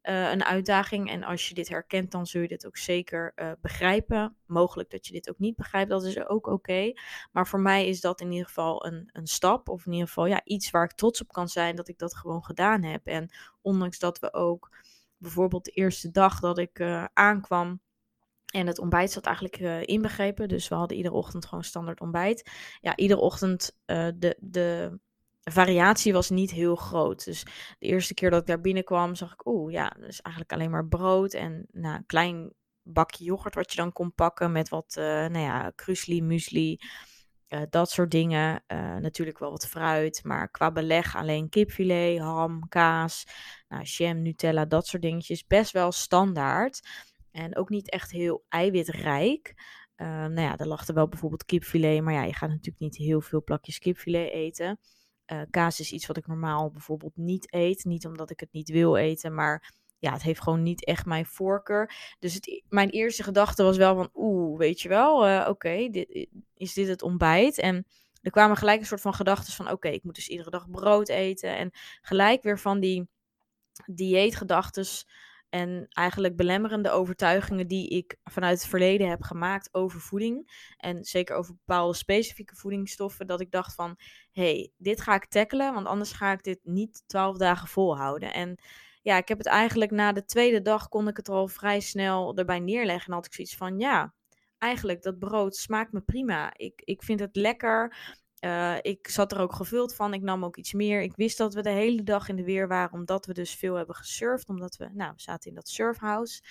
uh, 0.04 0.32
een 0.32 0.44
uitdaging. 0.44 1.10
En 1.10 1.24
als 1.24 1.48
je 1.48 1.54
dit 1.54 1.70
herkent, 1.70 2.12
dan 2.12 2.26
zul 2.26 2.42
je 2.42 2.48
dit 2.48 2.66
ook 2.66 2.78
zeker 2.78 3.32
uh, 3.36 3.52
begrijpen. 3.62 4.36
Mogelijk 4.46 4.90
dat 4.90 5.08
je 5.08 5.14
dit 5.14 5.30
ook 5.30 5.40
niet 5.40 5.56
begrijpt, 5.56 5.90
dat 5.90 6.04
is 6.04 6.28
ook 6.28 6.48
oké. 6.48 6.94
Maar 7.32 7.48
voor 7.48 7.60
mij 7.60 7.88
is 7.88 8.02
dat 8.02 8.22
in 8.22 8.32
ieder 8.32 8.48
geval 8.48 8.86
een, 8.86 9.10
een 9.14 9.28
stap. 9.28 9.70
Of 9.70 9.86
in 9.86 9.92
ieder 9.92 10.08
geval 10.08 10.26
ja, 10.26 10.42
iets 10.44 10.70
waar 10.70 10.84
ik 10.84 10.94
trots 10.94 11.22
op 11.22 11.32
kan 11.32 11.48
zijn 11.48 11.76
dat 11.76 11.88
ik 11.88 11.98
dat 11.98 12.16
gewoon 12.16 12.44
gedaan 12.44 12.84
heb. 12.84 13.06
En 13.06 13.30
ondanks 13.62 14.00
dat 14.00 14.20
we 14.20 14.34
ook 14.34 14.70
bijvoorbeeld 15.18 15.66
de 15.66 15.72
eerste 15.72 16.12
dag 16.12 16.40
dat 16.40 16.58
ik 16.58 16.82
aankwam 17.14 17.82
en 18.52 18.68
het 18.68 18.80
ontbijt 18.80 19.12
zat 19.12 19.26
eigenlijk 19.26 19.60
uh, 19.60 19.82
inbegrepen. 19.82 20.48
Dus 20.48 20.68
we 20.68 20.76
hadden 20.76 20.98
iedere 20.98 21.16
ochtend 21.16 21.46
gewoon 21.46 21.64
standaard 21.64 22.00
ontbijt. 22.00 22.50
Ja, 22.82 22.96
iedere 22.96 23.20
ochtend 23.20 23.78
uh, 23.86 24.08
de, 24.16 24.38
de 24.40 25.00
variatie 25.44 26.14
was 26.14 26.30
niet 26.30 26.52
heel 26.52 26.76
groot. 26.76 27.26
Dus 27.26 27.44
de 27.80 27.86
eerste 27.86 28.14
keer 28.14 28.30
dat 28.30 28.42
ik 28.42 28.48
daar 28.48 28.62
binnenkwam, 28.62 29.16
zag 29.16 29.34
ik, 29.34 29.46
oeh, 29.46 29.72
ja, 29.72 29.96
dus 30.00 30.22
eigenlijk 30.22 30.54
alleen 30.54 30.72
maar 30.72 30.88
brood 30.88 31.34
en 31.34 31.68
nou, 31.72 31.96
een 31.96 32.06
klein 32.06 32.54
bakje 32.84 33.24
yoghurt 33.24 33.56
wat 33.56 33.72
je 33.72 33.78
dan 33.78 33.92
kon 33.92 34.14
pakken 34.14 34.52
met 34.52 34.70
wat, 34.70 34.96
uh, 35.00 35.06
nou 35.06 35.40
ja, 35.40 35.72
krusli, 35.76 36.22
muesli, 36.22 36.80
dat 37.70 37.92
soort 37.92 38.12
dingen. 38.12 38.64
natuurlijk 39.02 39.40
wel 39.40 39.52
wat 39.52 39.68
fruit, 39.68 40.24
maar 40.24 40.50
qua 40.50 40.72
beleg 40.72 41.16
alleen 41.16 41.50
kipfilet, 41.50 42.20
ham, 42.20 42.68
kaas, 42.68 43.26
nou, 43.68 43.84
jam, 43.84 44.22
Nutella, 44.22 44.66
dat 44.66 44.88
soort 44.88 45.02
dingetjes. 45.02 45.48
Best 45.48 45.72
wel 45.72 45.92
standaard. 45.92 46.82
En 47.32 47.56
ook 47.56 47.70
niet 47.70 47.90
echt 47.90 48.12
heel 48.12 48.46
eiwitrijk. 48.50 49.54
Uh, 49.98 50.08
nou 50.08 50.42
ja, 50.42 50.58
er 50.58 50.68
lag 50.68 50.88
er 50.88 50.94
wel 50.94 51.08
bijvoorbeeld 51.08 51.46
kipfilet. 51.46 52.02
Maar 52.02 52.14
ja, 52.14 52.24
je 52.24 52.34
gaat 52.34 52.50
natuurlijk 52.50 52.80
niet 52.80 52.98
heel 52.98 53.22
veel 53.22 53.44
plakjes 53.44 53.80
kipfilet 53.80 54.32
eten. 54.32 54.80
Uh, 55.32 55.42
kaas 55.50 55.80
is 55.80 55.92
iets 55.92 56.06
wat 56.06 56.18
ik 56.18 56.28
normaal 56.28 56.72
bijvoorbeeld 56.72 57.16
niet 57.16 57.54
eet. 57.54 57.84
Niet 57.86 58.06
omdat 58.06 58.30
ik 58.30 58.40
het 58.40 58.52
niet 58.52 58.70
wil 58.70 58.96
eten, 58.96 59.34
maar 59.34 59.74
ja, 59.98 60.12
het 60.12 60.24
heeft 60.24 60.42
gewoon 60.42 60.64
niet 60.64 60.86
echt 60.86 61.06
mijn 61.06 61.26
voorkeur. 61.26 62.14
Dus 62.20 62.40
mijn 62.70 62.90
eerste 62.90 63.24
gedachte 63.24 63.64
was 63.64 63.78
wel 63.78 63.96
van, 63.96 64.10
oeh, 64.14 64.58
weet 64.58 64.82
je 64.82 64.90
wel, 64.90 65.28
uh, 65.28 65.46
oké, 65.50 65.90
is 66.54 66.74
dit 66.74 66.88
het 66.88 67.02
ontbijt? 67.02 67.60
En 67.60 67.86
er 68.22 68.32
kwamen 68.32 68.58
gelijk 68.58 68.80
een 68.80 68.86
soort 68.86 69.02
van 69.02 69.14
gedachten 69.14 69.54
van, 69.54 69.72
oké, 69.72 69.88
ik 69.88 70.04
moet 70.04 70.16
dus 70.16 70.28
iedere 70.28 70.50
dag 70.50 70.70
brood 70.70 71.10
eten. 71.10 71.58
En 71.58 71.70
gelijk 72.02 72.44
weer 72.44 72.60
van 72.60 72.80
die 72.80 73.10
dieetgedachtes 73.86 75.08
en 75.52 75.86
eigenlijk 75.90 76.36
belemmerende 76.36 76.90
overtuigingen 76.90 77.68
die 77.68 77.88
ik 77.88 78.18
vanuit 78.24 78.58
het 78.58 78.70
verleden 78.70 79.10
heb 79.10 79.22
gemaakt 79.22 79.70
over 79.72 80.00
voeding. 80.00 80.70
En 80.78 81.04
zeker 81.04 81.36
over 81.36 81.54
bepaalde 81.54 81.94
specifieke 81.94 82.56
voedingsstoffen. 82.56 83.28
Dat 83.28 83.42
ik 83.42 83.52
dacht 83.52 83.76
van, 83.76 83.96
hé, 84.32 84.44
hey, 84.44 84.72
dit 84.78 85.02
ga 85.02 85.16
ik 85.16 85.26
tackelen, 85.26 85.74
want 85.74 85.88
anders 85.88 86.12
ga 86.12 86.32
ik 86.32 86.44
dit 86.44 86.60
niet 86.64 87.04
twaalf 87.06 87.38
dagen 87.38 87.68
volhouden. 87.68 88.34
En 88.34 88.60
ja, 89.02 89.18
ik 89.18 89.28
heb 89.28 89.38
het 89.38 89.48
eigenlijk 89.48 89.92
na 89.92 90.12
de 90.12 90.26
tweede 90.26 90.62
dag 90.62 90.90
kon 90.90 91.08
ik 91.08 91.18
het 91.18 91.30
al 91.30 91.48
vrij 91.48 91.80
snel 91.80 92.38
erbij 92.38 92.60
neerleggen. 92.60 93.08
En 93.08 93.14
had 93.14 93.26
ik 93.26 93.34
zoiets 93.34 93.56
van, 93.56 93.80
ja, 93.80 94.14
eigenlijk 94.58 95.02
dat 95.02 95.20
brood 95.20 95.56
smaakt 95.56 95.92
me 95.92 96.02
prima. 96.02 96.54
Ik, 96.56 96.82
ik 96.84 97.04
vind 97.04 97.20
het 97.20 97.36
lekker. 97.36 97.96
Uh, 98.46 98.76
ik 98.82 99.08
zat 99.08 99.32
er 99.32 99.40
ook 99.40 99.54
gevuld 99.54 99.96
van. 99.96 100.14
Ik 100.14 100.22
nam 100.22 100.46
ook 100.46 100.58
iets 100.58 100.74
meer. 100.74 101.02
Ik 101.02 101.16
wist 101.16 101.38
dat 101.38 101.54
we 101.54 101.62
de 101.62 101.70
hele 101.70 102.04
dag 102.04 102.30
in 102.30 102.36
de 102.36 102.44
weer 102.44 102.68
waren, 102.68 102.94
omdat 102.94 103.26
we 103.26 103.34
dus 103.34 103.56
veel 103.56 103.76
hebben 103.76 103.96
gesurfd. 103.96 104.50
Omdat 104.50 104.78
we, 104.78 104.90
nou, 104.94 105.12
we 105.16 105.22
zaten 105.22 105.50
in 105.50 105.56
dat 105.56 105.70
surfhouse. 105.70 106.42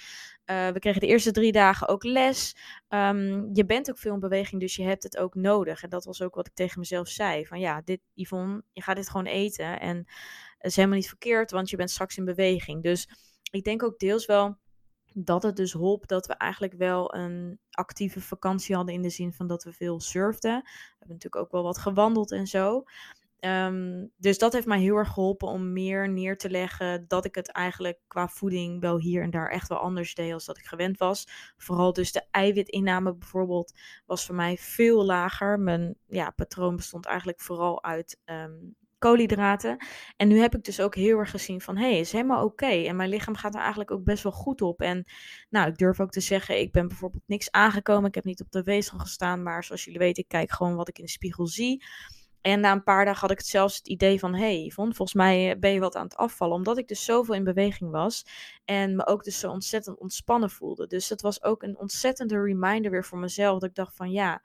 Uh, 0.47 0.69
we 0.69 0.79
kregen 0.79 1.01
de 1.01 1.07
eerste 1.07 1.31
drie 1.31 1.53
dagen 1.53 1.89
ook 1.89 2.05
les. 2.05 2.57
Um, 2.89 3.51
je 3.53 3.65
bent 3.65 3.91
ook 3.91 3.99
veel 3.99 4.15
in 4.15 4.21
beweging, 4.21 4.61
dus 4.61 4.77
je 4.77 4.83
hebt 4.83 5.03
het 5.03 5.17
ook 5.17 5.35
nodig. 5.35 5.83
En 5.83 5.91
dat 5.91 6.05
was 6.05 6.23
ook 6.23 6.35
wat 6.35 6.47
ik 6.47 6.55
tegen 6.55 6.79
mezelf 6.79 7.09
zei. 7.09 7.47
Van 7.47 7.61
ja, 7.61 7.81
dit, 7.85 8.01
Yvonne, 8.15 8.63
je 8.73 8.83
gaat 8.83 8.97
dit 8.97 9.11
gewoon 9.11 9.27
eten. 9.27 9.81
En 9.81 9.97
het 10.59 10.71
is 10.71 10.77
helemaal 10.77 10.99
niet 10.99 11.09
verkeerd, 11.09 11.51
want 11.51 11.71
je 11.71 11.77
bent 11.77 11.91
straks 11.91 12.17
in 12.17 12.25
beweging. 12.25 12.83
Dus 12.83 13.09
ik 13.51 13.65
denk 13.65 13.83
ook 13.83 13.99
deels 13.99 14.27
wel 14.27 14.59
dat 15.15 15.43
het 15.43 15.57
dus 15.57 15.73
hielp 15.73 16.07
dat 16.07 16.27
we 16.27 16.35
eigenlijk 16.35 16.75
wel 16.75 17.15
een 17.15 17.59
actieve 17.71 18.21
vakantie 18.21 18.75
hadden 18.75 18.95
in 18.95 19.03
de 19.03 19.11
zin 19.11 19.33
van 19.33 19.47
dat 19.47 19.65
we 19.65 19.73
veel 19.73 20.01
surfden. 20.01 20.61
We 20.63 20.97
hebben 20.99 21.17
natuurlijk 21.17 21.43
ook 21.45 21.53
wel 21.53 21.63
wat 21.63 21.79
gewandeld 21.79 22.33
en 22.33 22.47
zo. 22.47 22.85
Ehm, 23.41 24.07
dus 24.17 24.39
dat 24.39 24.53
heeft 24.53 24.67
mij 24.67 24.81
heel 24.81 24.97
erg 24.97 25.13
geholpen 25.13 25.49
om 25.49 25.73
meer 25.73 26.11
neer 26.11 26.37
te 26.37 26.51
leggen 26.51 27.05
dat 27.09 27.25
ik 27.25 27.35
het 27.35 27.53
eigenlijk 27.53 27.99
qua 28.07 28.29
voeding 28.29 28.81
wel 28.81 28.99
hier 28.99 29.23
en 29.23 29.31
daar 29.31 29.51
echt 29.51 29.69
wel 29.69 29.79
anders 29.79 30.15
deed 30.15 30.33
als 30.33 30.45
dat 30.45 30.59
ik 30.59 30.65
gewend 30.65 30.99
was. 30.99 31.27
Vooral 31.57 31.93
dus 31.93 32.13
de 32.13 32.23
eiwitinname 32.31 33.15
bijvoorbeeld 33.15 33.73
was 34.07 34.27
voor 34.27 34.35
mij 34.35 34.57
veel 34.57 35.05
lager. 35.05 35.61
Mijn 35.61 35.97
ja, 36.07 36.31
patroon 36.31 36.77
bestond 36.77 37.07
eigenlijk 37.07 37.41
vooral 37.41 37.83
uit 37.83 38.21
ehm, 38.25 38.59
koolhydraten. 39.01 39.77
En 40.17 40.29
nu 40.29 40.39
heb 40.39 40.55
ik 40.55 40.65
dus 40.65 40.81
ook 40.81 40.95
heel 40.95 41.19
erg 41.19 41.31
gezien 41.31 41.61
van, 41.61 41.77
hé, 41.77 41.91
hey, 41.91 41.99
is 41.99 42.13
helemaal 42.13 42.45
oké. 42.45 42.67
En 42.67 42.97
mijn 42.97 43.09
lichaam 43.09 43.35
gaat 43.37 43.55
er 43.55 43.61
eigenlijk 43.61 43.91
ook 43.91 44.05
best 44.05 44.23
wel 44.23 44.33
goed 44.33 44.63
op. 44.63 44.81
En 44.81 45.05
nou, 45.49 45.69
ik 45.69 45.79
durf 45.79 46.01
ook 46.01 46.11
te 46.11 46.21
zeggen, 46.21 46.61
ik 46.61 46.73
ben 46.73 46.89
bijvoorbeeld 46.89 47.23
niks 47.27 47.51
aangekomen. 47.51 48.09
Ik 48.09 48.15
heb 48.15 48.25
niet 48.25 48.41
op 48.41 48.51
de 48.51 48.63
weegschaal 48.63 48.99
gestaan, 48.99 49.43
maar 49.43 49.65
zoals 49.65 49.85
jullie 49.85 49.99
weten, 49.99 50.23
ik 50.23 50.29
kijk 50.29 50.51
gewoon 50.51 50.77
wat 50.77 50.89
ik 50.89 50.99
in 50.99 51.05
de 51.05 51.11
spiegel 51.11 51.47
zie. 51.47 51.85
En 52.41 52.61
na 52.61 52.73
een 52.73 52.83
paar 52.83 53.05
dagen 53.05 53.21
had 53.21 53.31
ik 53.31 53.39
het 53.39 53.47
zelfs 53.47 53.77
het 53.77 53.89
idee 53.89 54.19
van, 54.19 54.35
hey 54.35 54.65
Yvonne, 54.65 54.95
volgens 54.95 55.17
mij 55.17 55.51
eh, 55.51 55.59
ben 55.59 55.73
je 55.73 55.81
wat 55.81 55.97
aan 55.97 56.05
het 56.05 56.17
afvallen. 56.17 56.57
Omdat 56.57 56.79
ik 56.79 56.89
dus 56.89 57.05
zoveel 57.05 57.35
in 57.35 57.45
beweging 57.45 57.91
was 57.91 58.25
en 58.65 58.97
me 58.97 59.07
ook 59.07 59.25
dus 59.25 59.39
zo 59.39 59.51
ontzettend 59.51 59.99
ontspannen 59.99 60.51
voelde. 60.51 60.87
Dus 60.87 61.09
dat 61.09 61.21
was 61.21 61.43
ook 61.43 61.63
een 61.63 61.79
ontzettende 61.79 62.43
reminder 62.43 62.91
weer 62.91 63.05
voor 63.05 63.19
mezelf. 63.19 63.59
Dat 63.59 63.69
ik 63.69 63.75
dacht 63.75 63.97
van, 63.97 64.11
ja, 64.11 64.43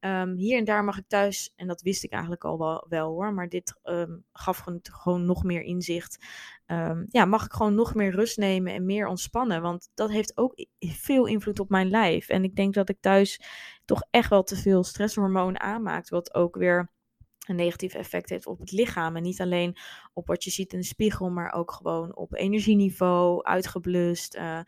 Ehm, 0.00 0.34
hier 0.34 0.58
en 0.58 0.64
daar 0.64 0.84
mag 0.84 0.98
ik 0.98 1.08
thuis, 1.08 1.52
en 1.56 1.66
dat 1.66 1.82
wist 1.82 2.04
ik 2.04 2.12
eigenlijk 2.12 2.44
al 2.44 2.58
wel, 2.58 2.86
wel 2.88 3.08
hoor, 3.08 3.32
maar 3.32 3.48
dit 3.48 3.78
ehm, 3.82 4.16
gaf 4.32 4.64
gewoon, 4.82 5.24
nog 5.24 5.44
meer 5.44 5.62
inzicht. 5.62 6.24
Um, 6.66 7.06
ja, 7.08 7.24
mag 7.24 7.44
ik 7.44 7.52
gewoon 7.52 7.74
nog 7.74 7.94
meer 7.94 8.10
rust 8.10 8.36
nemen 8.36 8.72
en 8.72 8.84
meer 8.84 9.06
ontspannen, 9.06 9.62
want 9.62 9.90
dat 9.94 10.10
heeft 10.10 10.36
ook 10.36 10.66
veel 10.78 11.26
invloed 11.26 11.60
op 11.60 11.68
mijn 11.68 11.90
lijf. 11.90 12.28
En 12.28 12.44
ik 12.44 12.56
denk 12.56 12.74
dat 12.74 12.88
ik 12.88 13.00
thuis 13.00 13.40
toch 13.84 14.02
echt 14.10 14.30
wel 14.30 14.42
te 14.42 14.56
veel 14.56 14.84
stresshormoon 14.84 15.60
aanmaakt, 15.60 16.08
wat 16.08 16.34
ook 16.34 16.56
weer 16.56 16.90
een 17.48 17.56
negatief 17.56 17.94
effect 17.94 18.28
heeft 18.28 18.46
op 18.46 18.58
het 18.58 18.72
lichaam. 18.72 19.16
En 19.16 19.22
niet 19.22 19.40
alleen 19.40 19.76
op 20.12 20.26
wat 20.26 20.44
je 20.44 20.50
ziet 20.50 20.72
in 20.72 20.78
de 20.78 20.84
spiegel, 20.84 21.30
maar 21.30 21.52
ook 21.52 21.72
gewoon 21.72 22.16
op 22.16 22.34
energieniveau, 22.34 23.42
uitgeblust, 23.42 24.36
uh, 24.36 24.60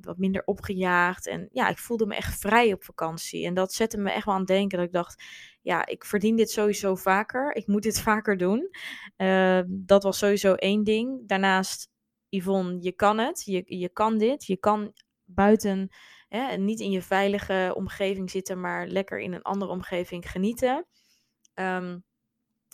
wat 0.00 0.18
minder 0.18 0.42
opgejaagd. 0.44 1.26
En 1.26 1.48
ja, 1.52 1.68
ik 1.68 1.78
voelde 1.78 2.06
me 2.06 2.14
echt 2.14 2.40
vrij 2.40 2.72
op 2.72 2.84
vakantie. 2.84 3.46
En 3.46 3.54
dat 3.54 3.72
zette 3.72 3.98
me 3.98 4.10
echt 4.10 4.24
wel 4.24 4.34
aan 4.34 4.40
het 4.40 4.48
denken 4.48 4.78
dat 4.78 4.86
ik 4.86 4.92
dacht, 4.92 5.22
ja, 5.62 5.86
ik 5.86 6.04
verdien 6.04 6.36
dit 6.36 6.50
sowieso 6.50 6.94
vaker. 6.94 7.54
Ik 7.56 7.66
moet 7.66 7.82
dit 7.82 8.00
vaker 8.10 8.36
doen. 8.36 8.70
Uh, 9.16 9.60
dat 9.66 10.02
was 10.02 10.18
sowieso 10.18 10.54
één 10.54 10.84
ding. 10.84 11.28
Daarnaast, 11.28 11.90
Yvonne, 12.28 12.78
je 12.80 12.92
kan 12.92 13.18
het. 13.18 13.44
Je, 13.44 13.62
je 13.66 13.88
kan 13.88 14.18
dit. 14.18 14.46
Je 14.46 14.56
kan 14.56 14.92
buiten, 15.24 15.88
hè, 16.28 16.56
niet 16.56 16.80
in 16.80 16.90
je 16.90 17.02
veilige 17.02 17.72
omgeving 17.76 18.30
zitten, 18.30 18.60
maar 18.60 18.86
lekker 18.86 19.20
in 19.20 19.32
een 19.32 19.42
andere 19.42 19.70
omgeving 19.70 20.30
genieten. 20.30 20.86
Um, 21.54 22.04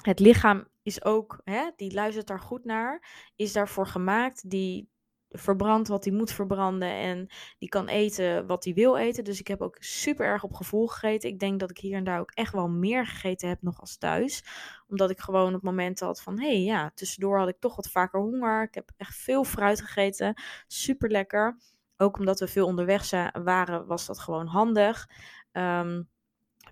het 0.03 0.19
lichaam 0.19 0.69
is 0.83 1.05
ook, 1.05 1.41
hè, 1.45 1.71
die 1.77 1.95
luistert 1.95 2.27
daar 2.27 2.41
goed 2.41 2.65
naar, 2.65 3.09
is 3.37 3.53
daarvoor 3.53 3.87
gemaakt, 3.87 4.51
die 4.51 4.89
verbrandt 5.37 5.89
wat 5.89 6.05
hij 6.05 6.13
moet 6.13 6.33
verbranden 6.33 6.89
en 6.89 7.27
die 7.59 7.69
kan 7.69 7.89
eten 7.89 8.47
wat 8.47 8.65
hij 8.65 8.75
wil 8.75 8.97
eten. 8.97 9.25
Dus 9.25 9.41
ik 9.41 9.49
heb 9.49 9.61
ook 9.61 9.77
super 9.79 10.27
erg 10.27 10.43
op 10.43 10.53
gevoel 10.53 10.87
gegeten. 10.87 11.31
Ik 11.31 11.39
denk 11.39 11.61
dat 11.61 11.71
ik 11.71 11.79
hier 11.79 11.97
en 11.97 12.05
daar 12.05 12.21
ook 12.21 12.31
echt 12.31 12.53
wel 12.53 12.69
meer 12.69 13.07
gegeten 13.07 13.49
heb 13.49 13.63
nog 13.63 13.81
als 13.81 13.97
thuis. 13.97 14.45
Omdat 14.89 15.11
ik 15.11 15.21
gewoon 15.21 15.55
op 15.55 15.63
momenten 15.63 16.07
had 16.07 16.23
van, 16.23 16.41
hé 16.41 16.47
hey, 16.47 16.61
ja, 16.63 16.91
tussendoor 16.95 17.39
had 17.39 17.49
ik 17.49 17.61
toch 17.61 17.77
wat 17.77 17.91
vaker 17.91 18.21
honger. 18.21 18.63
Ik 18.63 18.75
heb 18.75 18.91
echt 18.97 19.17
veel 19.17 19.45
fruit 19.45 19.81
gegeten, 19.81 20.43
super 20.67 21.11
lekker. 21.11 21.57
Ook 21.97 22.19
omdat 22.19 22.41
we 22.41 22.49
veel 22.49 22.67
onderweg 22.67 23.11
waren, 23.33 23.87
was 23.87 24.07
dat 24.07 24.19
gewoon 24.19 24.47
handig. 24.47 25.09
Um, 25.53 26.09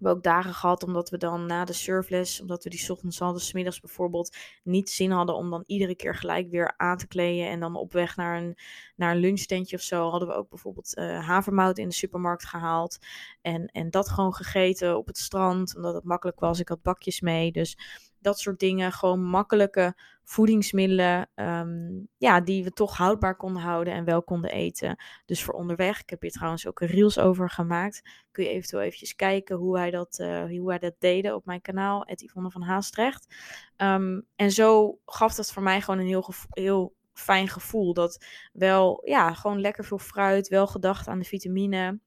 hebben 0.02 0.16
ook 0.16 0.34
dagen 0.34 0.54
gehad 0.54 0.82
omdat 0.82 1.10
we 1.10 1.18
dan 1.18 1.46
na 1.46 1.64
de 1.64 1.72
surfles, 1.72 2.40
omdat 2.40 2.64
we 2.64 2.70
die 2.70 2.90
ochtends 2.90 3.18
hadden, 3.18 3.40
smiddags 3.40 3.80
bijvoorbeeld, 3.80 4.36
niet 4.62 4.90
zin 4.90 5.10
hadden 5.10 5.36
om 5.36 5.50
dan 5.50 5.64
iedere 5.66 5.94
keer 5.94 6.14
gelijk 6.14 6.50
weer 6.50 6.74
aan 6.76 6.96
te 6.96 7.06
kleden. 7.06 7.48
En 7.48 7.60
dan 7.60 7.76
op 7.76 7.92
weg 7.92 8.16
naar 8.16 8.42
een, 8.42 8.58
naar 8.96 9.14
een 9.14 9.20
lunchtentje 9.20 9.76
of 9.76 9.82
zo 9.82 10.10
hadden 10.10 10.28
we 10.28 10.34
ook 10.34 10.48
bijvoorbeeld 10.48 10.96
uh, 10.98 11.26
havermout 11.26 11.78
in 11.78 11.88
de 11.88 11.94
supermarkt 11.94 12.44
gehaald. 12.44 12.98
En, 13.42 13.66
en 13.66 13.90
dat 13.90 14.08
gewoon 14.08 14.34
gegeten 14.34 14.96
op 14.96 15.06
het 15.06 15.18
strand, 15.18 15.76
omdat 15.76 15.94
het 15.94 16.04
makkelijk 16.04 16.40
was. 16.40 16.60
Ik 16.60 16.68
had 16.68 16.82
bakjes 16.82 17.20
mee. 17.20 17.52
Dus 17.52 17.76
dat 18.18 18.38
soort 18.38 18.58
dingen. 18.58 18.92
Gewoon 18.92 19.24
makkelijke 19.24 19.94
voedingsmiddelen. 20.24 21.30
Ehm, 21.34 22.00
ja, 22.16 22.40
die 22.40 22.64
we 22.64 22.70
toch 22.70 22.96
houdbaar 22.96 23.36
konden 23.36 23.62
houden 23.62 23.92
en 23.92 24.04
wel 24.04 24.22
konden 24.22 24.50
eten. 24.50 25.02
Dus 25.24 25.44
voor 25.44 25.54
onderweg. 25.54 26.00
Ik 26.00 26.10
heb 26.10 26.20
hier 26.22 26.30
trouwens 26.30 26.66
ook 26.66 26.80
een 26.80 26.88
reels 26.88 27.18
over 27.18 27.50
gemaakt. 27.50 28.02
Kun 28.30 28.44
je 28.44 28.50
eventueel 28.50 28.82
eventjes 28.82 29.14
kijken 29.14 29.56
hoe 29.56 29.72
wij 29.72 29.90
dat, 29.90 30.18
uh, 30.18 30.44
hoe 30.44 30.66
wij 30.66 30.78
dat 30.78 30.94
deden 30.98 31.34
op 31.34 31.44
mijn 31.44 31.60
kanaal. 31.60 32.02
Het 32.06 32.20
Yvonne 32.20 32.50
van 32.50 32.62
Haastrecht. 32.62 33.34
Ehm, 33.76 34.20
en 34.36 34.50
zo 34.50 34.98
gaf 35.06 35.34
dat 35.34 35.52
voor 35.52 35.62
mij 35.62 35.80
gewoon 35.80 36.00
een 36.00 36.06
heel, 36.06 36.28
heel 36.50 36.94
fijn 37.12 37.48
gevoel. 37.48 37.94
Dat 37.94 38.24
wel, 38.52 39.02
ja, 39.04 39.34
gewoon 39.34 39.60
lekker 39.60 39.84
veel 39.84 39.98
fruit. 39.98 40.48
Wel 40.48 40.66
gedacht 40.66 41.08
aan 41.08 41.18
de 41.18 41.24
vitamine. 41.24 42.00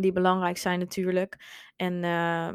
Die 0.00 0.12
belangrijk 0.12 0.58
zijn 0.58 0.78
natuurlijk. 0.78 1.36
En 1.76 1.92
uh, 2.02 2.50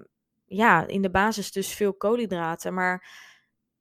ja, 0.46 0.88
in 0.88 1.02
de 1.02 1.12
basis 1.12 1.52
dus 1.52 1.74
veel 1.74 1.94
koolhydraten. 1.94 2.74
Maar 2.74 3.08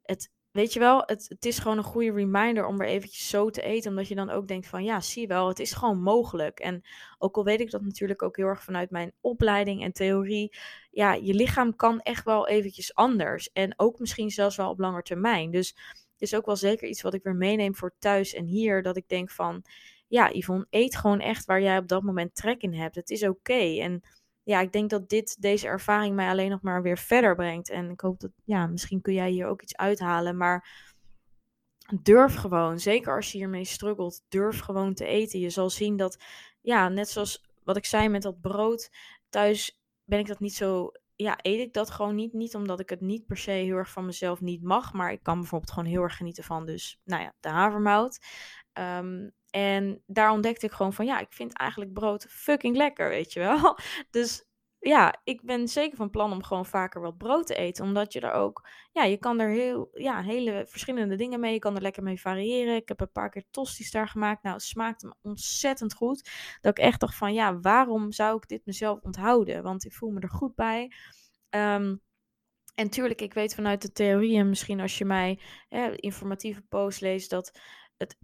het, 0.02 0.30
weet 0.61 0.73
je 0.73 0.79
wel, 0.79 1.02
het, 1.07 1.26
het 1.29 1.45
is 1.45 1.59
gewoon 1.59 1.79
een 1.79 1.85
goede 1.85 2.12
reminder 2.12 2.67
om 2.67 2.81
er 2.81 2.87
eventjes 2.87 3.29
zo 3.29 3.50
te 3.50 3.62
eten. 3.62 3.90
Omdat 3.90 4.09
je 4.09 4.14
dan 4.14 4.31
ook 4.31 4.49
denkt 4.49 4.67
van, 4.67 4.85
ja, 4.85 5.00
zie 5.00 5.26
wel, 5.26 5.49
het 5.49 5.59
is 5.59 5.73
gewoon 5.73 6.02
mogelijk. 6.02 6.61
En 6.61 6.83
ook 7.19 7.37
al 7.37 7.45
weet 7.45 7.61
ik 7.61 7.71
dat 7.71 7.83
natuurlijk 7.83 8.23
ook 8.23 8.37
heel 8.37 8.47
erg 8.47 8.64
vanuit 8.64 8.90
mijn 8.90 9.12
opleiding 9.21 9.83
en 9.83 9.93
theorie. 9.93 10.57
Ja, 10.90 11.12
je 11.12 11.35
lichaam 11.35 11.76
kan 11.76 12.00
echt 12.00 12.25
wel 12.25 12.49
eventjes 12.49 12.95
anders. 12.95 13.52
En 13.52 13.75
ook 13.76 13.99
misschien 13.99 14.31
zelfs 14.31 14.57
wel 14.57 14.71
op 14.71 14.79
lange 14.79 15.02
termijn. 15.02 15.50
Dus 15.50 15.69
het 16.12 16.23
is 16.23 16.35
ook 16.35 16.47
wel 16.47 16.57
zeker 16.57 16.88
iets 16.88 17.02
wat 17.02 17.14
ik 17.14 17.23
weer 17.23 17.37
meeneem 17.37 17.75
voor 17.75 17.95
thuis 17.99 18.35
en 18.35 18.45
hier. 18.45 18.83
Dat 18.83 18.97
ik 18.97 19.09
denk 19.09 19.31
van, 19.31 19.64
ja, 20.09 20.31
Yvonne, 20.33 20.67
eet 20.71 20.97
gewoon 20.97 21.21
echt 21.21 21.45
waar 21.45 21.62
jij 21.62 21.79
op 21.79 21.88
dat 21.88 22.02
moment 22.02 22.35
trek 22.35 22.62
in 22.62 22.75
hebt. 22.75 22.95
Het 22.95 23.11
is 23.11 23.29
oké. 23.29 23.79
En 23.81 24.02
ja, 24.50 24.61
ik 24.61 24.73
denk 24.73 24.90
dat 24.90 25.09
dit, 25.09 25.42
deze 25.42 25.66
ervaring 25.66 26.14
mij 26.14 26.28
alleen 26.28 26.50
nog 26.50 26.62
maar 26.62 26.83
weer 26.83 26.99
verder 26.99 27.35
brengt. 27.35 27.69
En 27.69 27.90
ik 27.90 28.00
hoop 28.00 28.21
dat, 28.21 28.30
ja, 28.45 28.66
misschien 28.66 29.00
kun 29.00 29.14
jij 29.14 29.30
hier 29.30 29.47
ook 29.47 29.62
iets 29.62 29.76
uithalen. 29.76 30.37
Maar 30.37 30.88
durf 32.02 32.35
gewoon, 32.35 32.78
zeker 32.78 33.16
als 33.16 33.33
je 33.33 33.38
hiermee 33.38 33.64
struggelt, 33.64 34.25
durf 34.28 34.61
gewoon 34.61 34.95
te 34.95 35.04
eten. 35.04 35.40
Je 35.40 35.50
zal 35.50 35.71
zien 35.71 35.97
dat, 35.97 36.23
ja, 36.61 36.88
net 36.88 37.09
zoals 37.09 37.45
wat 37.64 37.76
ik 37.76 37.85
zei 37.85 38.09
met 38.09 38.23
dat 38.23 38.40
brood, 38.40 38.90
thuis 39.28 39.80
ben 40.04 40.19
ik 40.19 40.26
dat 40.26 40.40
niet 40.40 40.54
zo, 40.54 40.90
ja, 41.16 41.38
eet 41.42 41.61
ik 41.61 41.73
dat 41.73 41.90
gewoon 41.90 42.14
niet. 42.14 42.33
Niet 42.33 42.54
omdat 42.54 42.80
ik 42.80 42.90
het 42.90 43.00
niet 43.00 43.26
per 43.26 43.37
se 43.37 43.50
heel 43.50 43.76
erg 43.76 43.90
van 43.90 44.07
mezelf 44.07 44.40
niet 44.40 44.62
mag, 44.62 44.92
maar 44.92 45.12
ik 45.12 45.23
kan 45.23 45.38
bijvoorbeeld 45.38 45.73
gewoon 45.73 45.88
heel 45.88 46.02
erg 46.02 46.16
genieten 46.16 46.45
van, 46.45 46.66
dus, 46.66 47.00
nou 47.04 47.23
ja, 47.23 47.35
de 47.40 47.49
havermout. 47.49 48.21
Um, 48.73 49.33
en 49.50 50.02
daar 50.07 50.30
ontdekte 50.30 50.66
ik 50.66 50.73
gewoon 50.73 50.92
van, 50.92 51.04
ja, 51.07 51.19
ik 51.19 51.33
vind 51.33 51.59
eigenlijk 51.59 51.92
brood 51.92 52.26
fucking 52.28 52.76
lekker, 52.76 53.09
weet 53.09 53.33
je 53.33 53.40
wel. 53.40 53.78
Dus 54.11 54.45
ja, 54.78 55.21
ik 55.25 55.42
ben 55.42 55.69
zeker 55.69 55.97
van 55.97 56.11
plan 56.11 56.33
om 56.33 56.42
gewoon 56.42 56.66
vaker 56.66 57.00
wat 57.00 57.16
brood 57.19 57.47
te 57.47 57.54
eten. 57.54 57.85
Omdat 57.85 58.12
je 58.12 58.21
er 58.21 58.33
ook, 58.33 58.69
ja, 58.92 59.04
je 59.04 59.16
kan 59.16 59.40
er 59.40 59.49
heel, 59.49 59.88
ja, 59.92 60.23
hele 60.23 60.64
verschillende 60.69 61.16
dingen 61.16 61.40
mee. 61.40 61.52
Je 61.52 61.59
kan 61.59 61.76
er 61.76 61.83
lekker 61.83 62.02
mee 62.02 62.21
variëren. 62.21 62.75
Ik 62.75 62.88
heb 62.88 63.00
een 63.00 63.12
paar 63.12 63.30
keer 63.30 63.45
tosties 63.50 63.90
daar 63.90 64.09
gemaakt. 64.09 64.42
Nou, 64.42 64.54
het 64.54 64.64
smaakte 64.64 65.07
me 65.07 65.14
ontzettend 65.23 65.95
goed. 65.95 66.30
Dat 66.61 66.78
ik 66.78 66.85
echt 66.85 67.00
dacht 67.00 67.14
van, 67.14 67.35
ja, 67.35 67.61
waarom 67.61 68.12
zou 68.12 68.37
ik 68.37 68.49
dit 68.49 68.66
mezelf 68.66 69.00
onthouden? 69.00 69.62
Want 69.62 69.85
ik 69.85 69.92
voel 69.92 70.11
me 70.11 70.21
er 70.21 70.30
goed 70.30 70.54
bij. 70.54 70.92
Um, 71.50 72.02
en 72.75 72.90
tuurlijk, 72.90 73.21
ik 73.21 73.35
weet 73.35 73.54
vanuit 73.54 73.83
de 73.83 73.92
theorieën, 73.92 74.49
misschien 74.49 74.80
als 74.80 74.99
je 74.99 75.04
mij 75.04 75.40
informatieve 75.97 76.62
post 76.62 77.00
leest, 77.00 77.30
dat 77.30 77.59
het, 77.97 78.16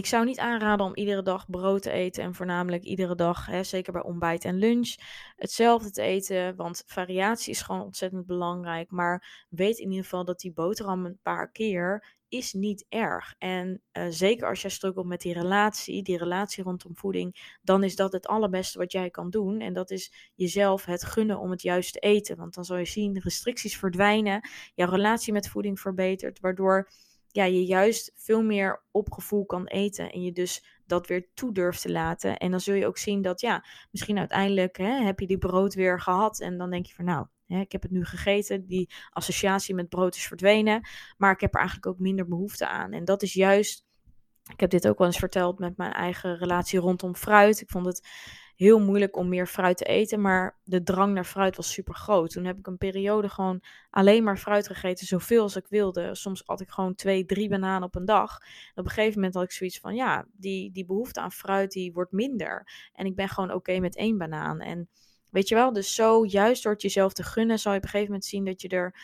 ik 0.00 0.06
zou 0.06 0.24
niet 0.24 0.38
aanraden 0.38 0.86
om 0.86 0.96
iedere 0.96 1.22
dag 1.22 1.50
brood 1.50 1.82
te 1.82 1.90
eten 1.90 2.22
en 2.22 2.34
voornamelijk 2.34 2.82
iedere 2.82 3.14
dag, 3.14 3.46
hè, 3.46 3.64
zeker 3.64 3.92
bij 3.92 4.02
ontbijt 4.02 4.44
en 4.44 4.58
lunch, 4.58 4.94
hetzelfde 5.36 5.90
te 5.90 6.02
eten. 6.02 6.56
Want 6.56 6.82
variatie 6.86 7.52
is 7.52 7.62
gewoon 7.62 7.82
ontzettend 7.82 8.26
belangrijk. 8.26 8.90
Maar 8.90 9.46
weet 9.48 9.78
in 9.78 9.88
ieder 9.88 10.04
geval 10.04 10.24
dat 10.24 10.40
die 10.40 10.52
boterham 10.52 11.04
een 11.04 11.18
paar 11.22 11.50
keer 11.50 12.16
is 12.28 12.52
niet 12.52 12.86
erg. 12.88 13.34
En 13.38 13.82
uh, 13.92 14.06
zeker 14.08 14.48
als 14.48 14.60
jij 14.60 14.70
struggelt 14.70 15.06
met 15.06 15.20
die 15.20 15.32
relatie, 15.32 16.02
die 16.02 16.18
relatie 16.18 16.64
rondom 16.64 16.96
voeding, 16.96 17.58
dan 17.62 17.84
is 17.84 17.96
dat 17.96 18.12
het 18.12 18.26
allerbeste 18.26 18.78
wat 18.78 18.92
jij 18.92 19.10
kan 19.10 19.30
doen. 19.30 19.60
En 19.60 19.72
dat 19.72 19.90
is 19.90 20.30
jezelf 20.34 20.84
het 20.84 21.04
gunnen 21.04 21.38
om 21.38 21.50
het 21.50 21.62
juiste 21.62 21.98
eten. 21.98 22.36
Want 22.36 22.54
dan 22.54 22.64
zal 22.64 22.76
je 22.76 22.84
zien, 22.84 23.20
restricties 23.20 23.78
verdwijnen, 23.78 24.48
jouw 24.74 24.90
relatie 24.90 25.32
met 25.32 25.48
voeding 25.48 25.80
verbetert, 25.80 26.40
waardoor 26.40 26.88
ja, 27.32 27.44
je 27.44 27.64
juist 27.64 28.12
veel 28.14 28.42
meer 28.42 28.82
op 28.90 29.12
gevoel 29.12 29.46
kan 29.46 29.66
eten. 29.66 30.12
En 30.12 30.22
je 30.22 30.32
dus 30.32 30.64
dat 30.86 31.06
weer 31.06 31.28
toe 31.34 31.52
durft 31.52 31.82
te 31.82 31.90
laten. 31.90 32.36
En 32.36 32.50
dan 32.50 32.60
zul 32.60 32.74
je 32.74 32.86
ook 32.86 32.98
zien 32.98 33.22
dat, 33.22 33.40
ja, 33.40 33.64
misschien 33.90 34.18
uiteindelijk 34.18 34.76
hè, 34.76 35.04
heb 35.04 35.20
je 35.20 35.26
die 35.26 35.38
brood 35.38 35.74
weer 35.74 36.00
gehad. 36.00 36.40
En 36.40 36.58
dan 36.58 36.70
denk 36.70 36.86
je 36.86 36.94
van, 36.94 37.04
nou, 37.04 37.26
hè, 37.46 37.60
ik 37.60 37.72
heb 37.72 37.82
het 37.82 37.90
nu 37.90 38.04
gegeten. 38.04 38.66
Die 38.66 38.90
associatie 39.10 39.74
met 39.74 39.88
brood 39.88 40.14
is 40.14 40.26
verdwenen. 40.26 40.88
Maar 41.16 41.32
ik 41.32 41.40
heb 41.40 41.54
er 41.54 41.60
eigenlijk 41.60 41.88
ook 41.88 41.98
minder 41.98 42.28
behoefte 42.28 42.68
aan. 42.68 42.92
En 42.92 43.04
dat 43.04 43.22
is 43.22 43.32
juist. 43.32 43.84
Ik 44.52 44.60
heb 44.60 44.70
dit 44.70 44.88
ook 44.88 44.98
wel 44.98 45.06
eens 45.06 45.18
verteld 45.18 45.58
met 45.58 45.76
mijn 45.76 45.92
eigen 45.92 46.38
relatie 46.38 46.78
rondom 46.78 47.16
fruit. 47.16 47.60
Ik 47.60 47.70
vond 47.70 47.86
het 47.86 48.08
heel 48.60 48.80
moeilijk 48.80 49.16
om 49.16 49.28
meer 49.28 49.46
fruit 49.46 49.76
te 49.76 49.84
eten, 49.84 50.20
maar 50.20 50.58
de 50.64 50.82
drang 50.82 51.14
naar 51.14 51.24
fruit 51.24 51.56
was 51.56 51.72
super 51.72 51.94
groot. 51.94 52.30
Toen 52.30 52.44
heb 52.44 52.58
ik 52.58 52.66
een 52.66 52.78
periode 52.78 53.28
gewoon 53.28 53.62
alleen 53.90 54.24
maar 54.24 54.36
fruit 54.36 54.66
gegeten, 54.66 55.06
zoveel 55.06 55.42
als 55.42 55.56
ik 55.56 55.66
wilde. 55.68 56.14
Soms 56.14 56.42
had 56.46 56.60
ik 56.60 56.70
gewoon 56.70 56.94
twee, 56.94 57.24
drie 57.24 57.48
bananen 57.48 57.82
op 57.82 57.94
een 57.94 58.04
dag. 58.04 58.38
En 58.40 58.80
op 58.82 58.84
een 58.84 58.90
gegeven 58.90 59.14
moment 59.14 59.34
had 59.34 59.44
ik 59.44 59.52
zoiets 59.52 59.78
van, 59.78 59.94
ja, 59.94 60.26
die, 60.32 60.72
die 60.72 60.86
behoefte 60.86 61.20
aan 61.20 61.32
fruit, 61.32 61.72
die 61.72 61.92
wordt 61.92 62.12
minder. 62.12 62.88
En 62.92 63.06
ik 63.06 63.14
ben 63.14 63.28
gewoon 63.28 63.52
oké 63.52 63.78
met 63.78 63.96
één 63.96 64.18
banaan. 64.18 64.60
En 64.60 64.88
weet 65.30 65.48
je 65.48 65.54
wel, 65.54 65.72
dus 65.72 65.94
zo 65.94 66.24
juist 66.26 66.62
door 66.62 66.74
jezelf 66.76 67.12
te 67.12 67.22
gunnen, 67.22 67.58
zal 67.58 67.72
je 67.72 67.78
op 67.78 67.84
een 67.84 67.90
gegeven 67.90 68.12
moment 68.12 68.28
zien 68.28 68.44
dat 68.44 68.60
je 68.60 68.68
er, 68.68 68.94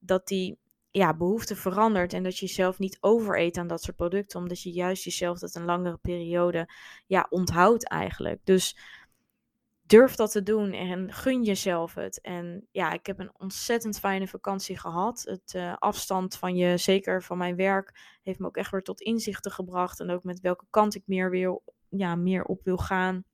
dat 0.00 0.26
die 0.26 0.58
ja, 0.92 1.14
behoefte 1.14 1.56
verandert 1.56 2.12
en 2.12 2.22
dat 2.22 2.38
je 2.38 2.46
jezelf 2.46 2.78
niet 2.78 2.98
overeet 3.00 3.56
aan 3.56 3.66
dat 3.66 3.82
soort 3.82 3.96
producten, 3.96 4.40
omdat 4.40 4.62
je 4.62 4.70
juist 4.70 5.04
jezelf 5.04 5.38
dat 5.38 5.54
een 5.54 5.64
langere 5.64 5.96
periode 5.96 6.68
ja, 7.06 7.26
onthoudt 7.30 7.88
eigenlijk. 7.88 8.40
Dus 8.44 8.76
durf 9.92 10.14
dat 10.14 10.30
te 10.30 10.42
doen 10.42 10.72
en 10.72 11.12
gun 11.12 11.42
jezelf 11.42 11.94
het. 11.94 12.20
En 12.20 12.68
ja, 12.70 12.92
ik 12.92 13.06
heb 13.06 13.18
een 13.18 13.30
ontzettend 13.38 13.98
fijne 13.98 14.28
vakantie 14.28 14.78
gehad. 14.78 15.22
Het 15.24 15.54
uh, 15.56 15.74
afstand 15.78 16.36
van 16.36 16.56
je, 16.56 16.76
zeker 16.76 17.22
van 17.22 17.38
mijn 17.38 17.56
werk, 17.56 18.18
heeft 18.22 18.38
me 18.38 18.46
ook 18.46 18.56
echt 18.56 18.70
weer 18.70 18.82
tot 18.82 19.00
inzichten 19.00 19.52
gebracht. 19.52 20.00
En 20.00 20.10
ook 20.10 20.24
met 20.24 20.40
welke 20.40 20.64
kant 20.70 20.94
ik 20.94 21.02
meer, 21.06 21.30
weer, 21.30 21.60
ja, 21.88 22.14
meer 22.14 22.44
op 22.44 22.60
wil 22.64 22.76
gaan. 22.76 23.24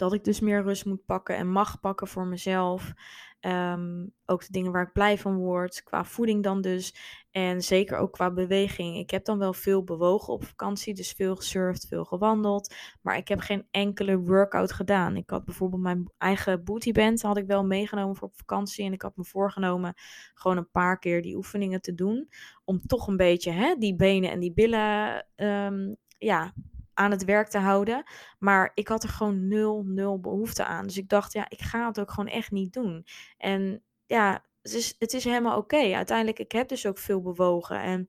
Dat 0.00 0.12
ik 0.12 0.24
dus 0.24 0.40
meer 0.40 0.62
rust 0.62 0.84
moet 0.84 1.04
pakken 1.04 1.36
en 1.36 1.52
mag 1.52 1.80
pakken 1.80 2.06
voor 2.06 2.26
mezelf. 2.26 2.92
Ehm, 3.40 4.06
ook 4.26 4.46
de 4.46 4.52
dingen 4.52 4.72
waar 4.72 4.86
ik 4.86 4.92
blij 4.92 5.18
van 5.18 5.36
word, 5.36 5.82
qua 5.82 6.04
voeding 6.04 6.42
dan 6.42 6.60
dus. 6.60 6.94
En 7.30 7.62
zeker 7.62 7.98
ook 7.98 8.12
qua 8.12 8.32
beweging. 8.32 8.96
Ik 8.96 9.10
heb 9.10 9.24
dan 9.24 9.38
wel 9.38 9.52
veel 9.52 9.84
bewogen 9.84 10.32
op 10.32 10.44
vakantie, 10.44 10.94
dus 10.94 11.12
veel 11.12 11.36
gesurfd, 11.36 11.86
veel 11.86 12.04
gewandeld. 12.04 12.74
Maar 13.02 13.16
ik 13.16 13.28
heb 13.28 13.40
geen 13.40 13.66
enkele 13.70 14.18
workout 14.18 14.72
gedaan. 14.72 15.16
Ik 15.16 15.30
had 15.30 15.44
bijvoorbeeld 15.44 15.82
mijn 15.82 16.12
eigen 16.18 16.64
bootyband, 16.64 17.22
had 17.22 17.36
ik 17.36 17.46
wel 17.46 17.64
meegenomen 17.64 18.16
voor 18.16 18.28
op 18.28 18.36
vakantie. 18.36 18.84
En 18.84 18.92
ik 18.92 19.02
had 19.02 19.16
me 19.16 19.24
voorgenomen 19.24 19.94
gewoon 20.34 20.56
een 20.56 20.70
paar 20.70 20.98
keer 20.98 21.22
die 21.22 21.36
oefeningen 21.36 21.80
te 21.80 21.94
doen. 21.94 22.28
Om 22.64 22.80
toch 22.86 23.06
een 23.06 23.16
beetje 23.16 23.50
hè, 23.50 23.74
die 23.74 23.96
benen 23.96 24.30
en 24.30 24.40
die 24.40 24.52
billen 24.52 25.26
um, 25.36 25.96
ja, 26.18 26.54
aan 26.94 27.10
het 27.10 27.24
werk 27.24 27.48
te 27.48 27.58
houden. 27.58 28.02
Maar 28.38 28.70
ik 28.74 28.88
had 28.88 29.02
er 29.02 29.08
gewoon 29.08 29.48
nul, 29.48 29.82
nul 29.86 30.20
behoefte 30.20 30.64
aan. 30.64 30.86
Dus 30.86 30.96
ik 30.96 31.08
dacht, 31.08 31.32
ja, 31.32 31.46
ik 31.48 31.60
ga 31.60 31.86
het 31.86 32.00
ook 32.00 32.10
gewoon 32.10 32.30
echt 32.30 32.50
niet 32.50 32.72
doen. 32.72 33.06
En 33.36 33.82
ja, 34.06 34.44
het 34.62 34.72
is, 34.72 34.94
het 34.98 35.12
is 35.12 35.24
helemaal 35.24 35.58
oké. 35.58 35.94
Uiteindelijk, 35.94 36.38
ik 36.38 36.52
heb 36.52 36.68
dus 36.68 36.86
ook 36.86 36.98
veel 36.98 37.22
bewogen. 37.22 37.80
En 37.80 38.08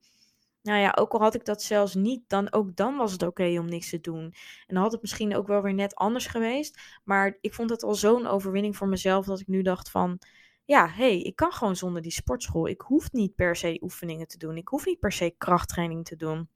nou 0.61 0.79
ja, 0.79 0.95
ook 0.99 1.13
al 1.13 1.19
had 1.19 1.35
ik 1.35 1.45
dat 1.45 1.61
zelfs 1.61 1.95
niet, 1.95 2.23
dan 2.27 2.53
ook 2.53 2.75
dan 2.75 2.97
was 2.97 3.11
het 3.11 3.23
oké 3.23 3.59
om 3.59 3.69
niks 3.69 3.89
te 3.89 3.99
doen. 3.99 4.23
En 4.67 4.73
dan 4.73 4.83
had 4.83 4.91
het 4.91 5.01
misschien 5.01 5.35
ook 5.35 5.47
wel 5.47 5.61
weer 5.61 5.73
net 5.73 5.95
anders 5.95 6.27
geweest. 6.27 6.81
Maar 7.03 7.37
ik 7.41 7.53
vond 7.53 7.69
het 7.69 7.83
al 7.83 7.95
zo'n 7.95 8.27
overwinning 8.27 8.77
voor 8.77 8.87
mezelf 8.87 9.25
dat 9.25 9.39
ik 9.39 9.47
nu 9.47 9.61
dacht 9.61 9.89
van 9.89 10.19
ja, 10.65 10.87
hey, 10.89 11.21
ik 11.21 11.35
kan 11.35 11.51
gewoon 11.51 11.75
zonder 11.75 12.01
die 12.01 12.11
sportschool. 12.11 12.67
Ik 12.67 12.81
hoef 12.81 13.11
niet 13.11 13.35
per 13.35 13.55
se 13.55 13.79
oefeningen 13.81 14.27
te 14.27 14.37
doen. 14.37 14.57
Ik 14.57 14.67
hoef 14.67 14.85
niet 14.85 14.99
per 14.99 15.11
se 15.11 15.35
krachttraining 15.37 16.05
te 16.05 16.15
doen. 16.15 16.49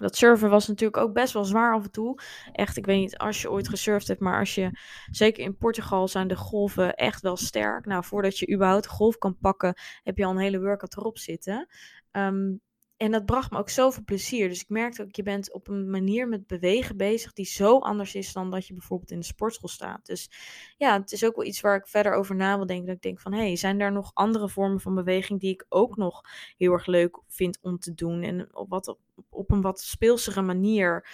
Dat 0.00 0.16
surfen 0.16 0.50
was 0.50 0.68
natuurlijk 0.68 1.02
ook 1.02 1.12
best 1.12 1.32
wel 1.32 1.44
zwaar 1.44 1.74
af 1.74 1.84
en 1.84 1.90
toe. 1.90 2.20
Echt, 2.52 2.76
ik 2.76 2.86
weet 2.86 2.98
niet 2.98 3.18
als 3.18 3.42
je 3.42 3.50
ooit 3.50 3.68
gesurfd 3.68 4.08
hebt, 4.08 4.20
maar 4.20 4.38
als 4.38 4.54
je, 4.54 4.70
zeker 5.10 5.44
in 5.44 5.56
Portugal 5.56 6.08
zijn 6.08 6.28
de 6.28 6.36
golven 6.36 6.94
echt 6.94 7.22
wel 7.22 7.36
sterk. 7.36 7.86
Nou, 7.86 8.04
voordat 8.04 8.38
je 8.38 8.52
überhaupt 8.52 8.86
golf 8.86 9.18
kan 9.18 9.38
pakken, 9.38 9.74
heb 10.02 10.16
je 10.16 10.24
al 10.24 10.30
een 10.30 10.38
hele 10.38 10.60
workout 10.60 10.96
erop 10.96 11.18
zitten. 11.18 11.68
Um, 12.12 12.60
en 13.00 13.10
dat 13.10 13.26
bracht 13.26 13.50
me 13.50 13.58
ook 13.58 13.70
zoveel 13.70 14.04
plezier. 14.04 14.48
Dus 14.48 14.60
ik 14.60 14.68
merkte 14.68 15.02
ook, 15.02 15.14
je 15.16 15.22
bent 15.22 15.52
op 15.52 15.68
een 15.68 15.90
manier 15.90 16.28
met 16.28 16.46
bewegen 16.46 16.96
bezig 16.96 17.32
die 17.32 17.46
zo 17.46 17.78
anders 17.78 18.14
is 18.14 18.32
dan 18.32 18.50
dat 18.50 18.66
je 18.66 18.74
bijvoorbeeld 18.74 19.10
in 19.10 19.18
de 19.18 19.24
sportschool 19.24 19.68
staat. 19.68 20.06
Dus 20.06 20.30
ja, 20.76 21.00
het 21.00 21.12
is 21.12 21.24
ook 21.24 21.36
wel 21.36 21.44
iets 21.44 21.60
waar 21.60 21.76
ik 21.76 21.86
verder 21.86 22.12
over 22.12 22.36
na 22.36 22.56
wil 22.56 22.66
denken. 22.66 22.86
Dat 22.86 22.94
ik 22.94 23.02
denk 23.02 23.20
van, 23.20 23.32
hé, 23.32 23.40
hey, 23.40 23.56
zijn 23.56 23.78
daar 23.78 23.92
nog 23.92 24.10
andere 24.14 24.48
vormen 24.48 24.80
van 24.80 24.94
beweging 24.94 25.40
die 25.40 25.52
ik 25.52 25.66
ook 25.68 25.96
nog 25.96 26.20
heel 26.56 26.72
erg 26.72 26.86
leuk 26.86 27.20
vind 27.28 27.58
om 27.62 27.78
te 27.78 27.94
doen? 27.94 28.22
En 28.22 28.56
op, 28.56 28.68
wat, 28.68 28.88
op, 28.88 28.98
op 29.30 29.50
een 29.50 29.60
wat 29.60 29.80
speelsere 29.80 30.42
manier. 30.42 31.08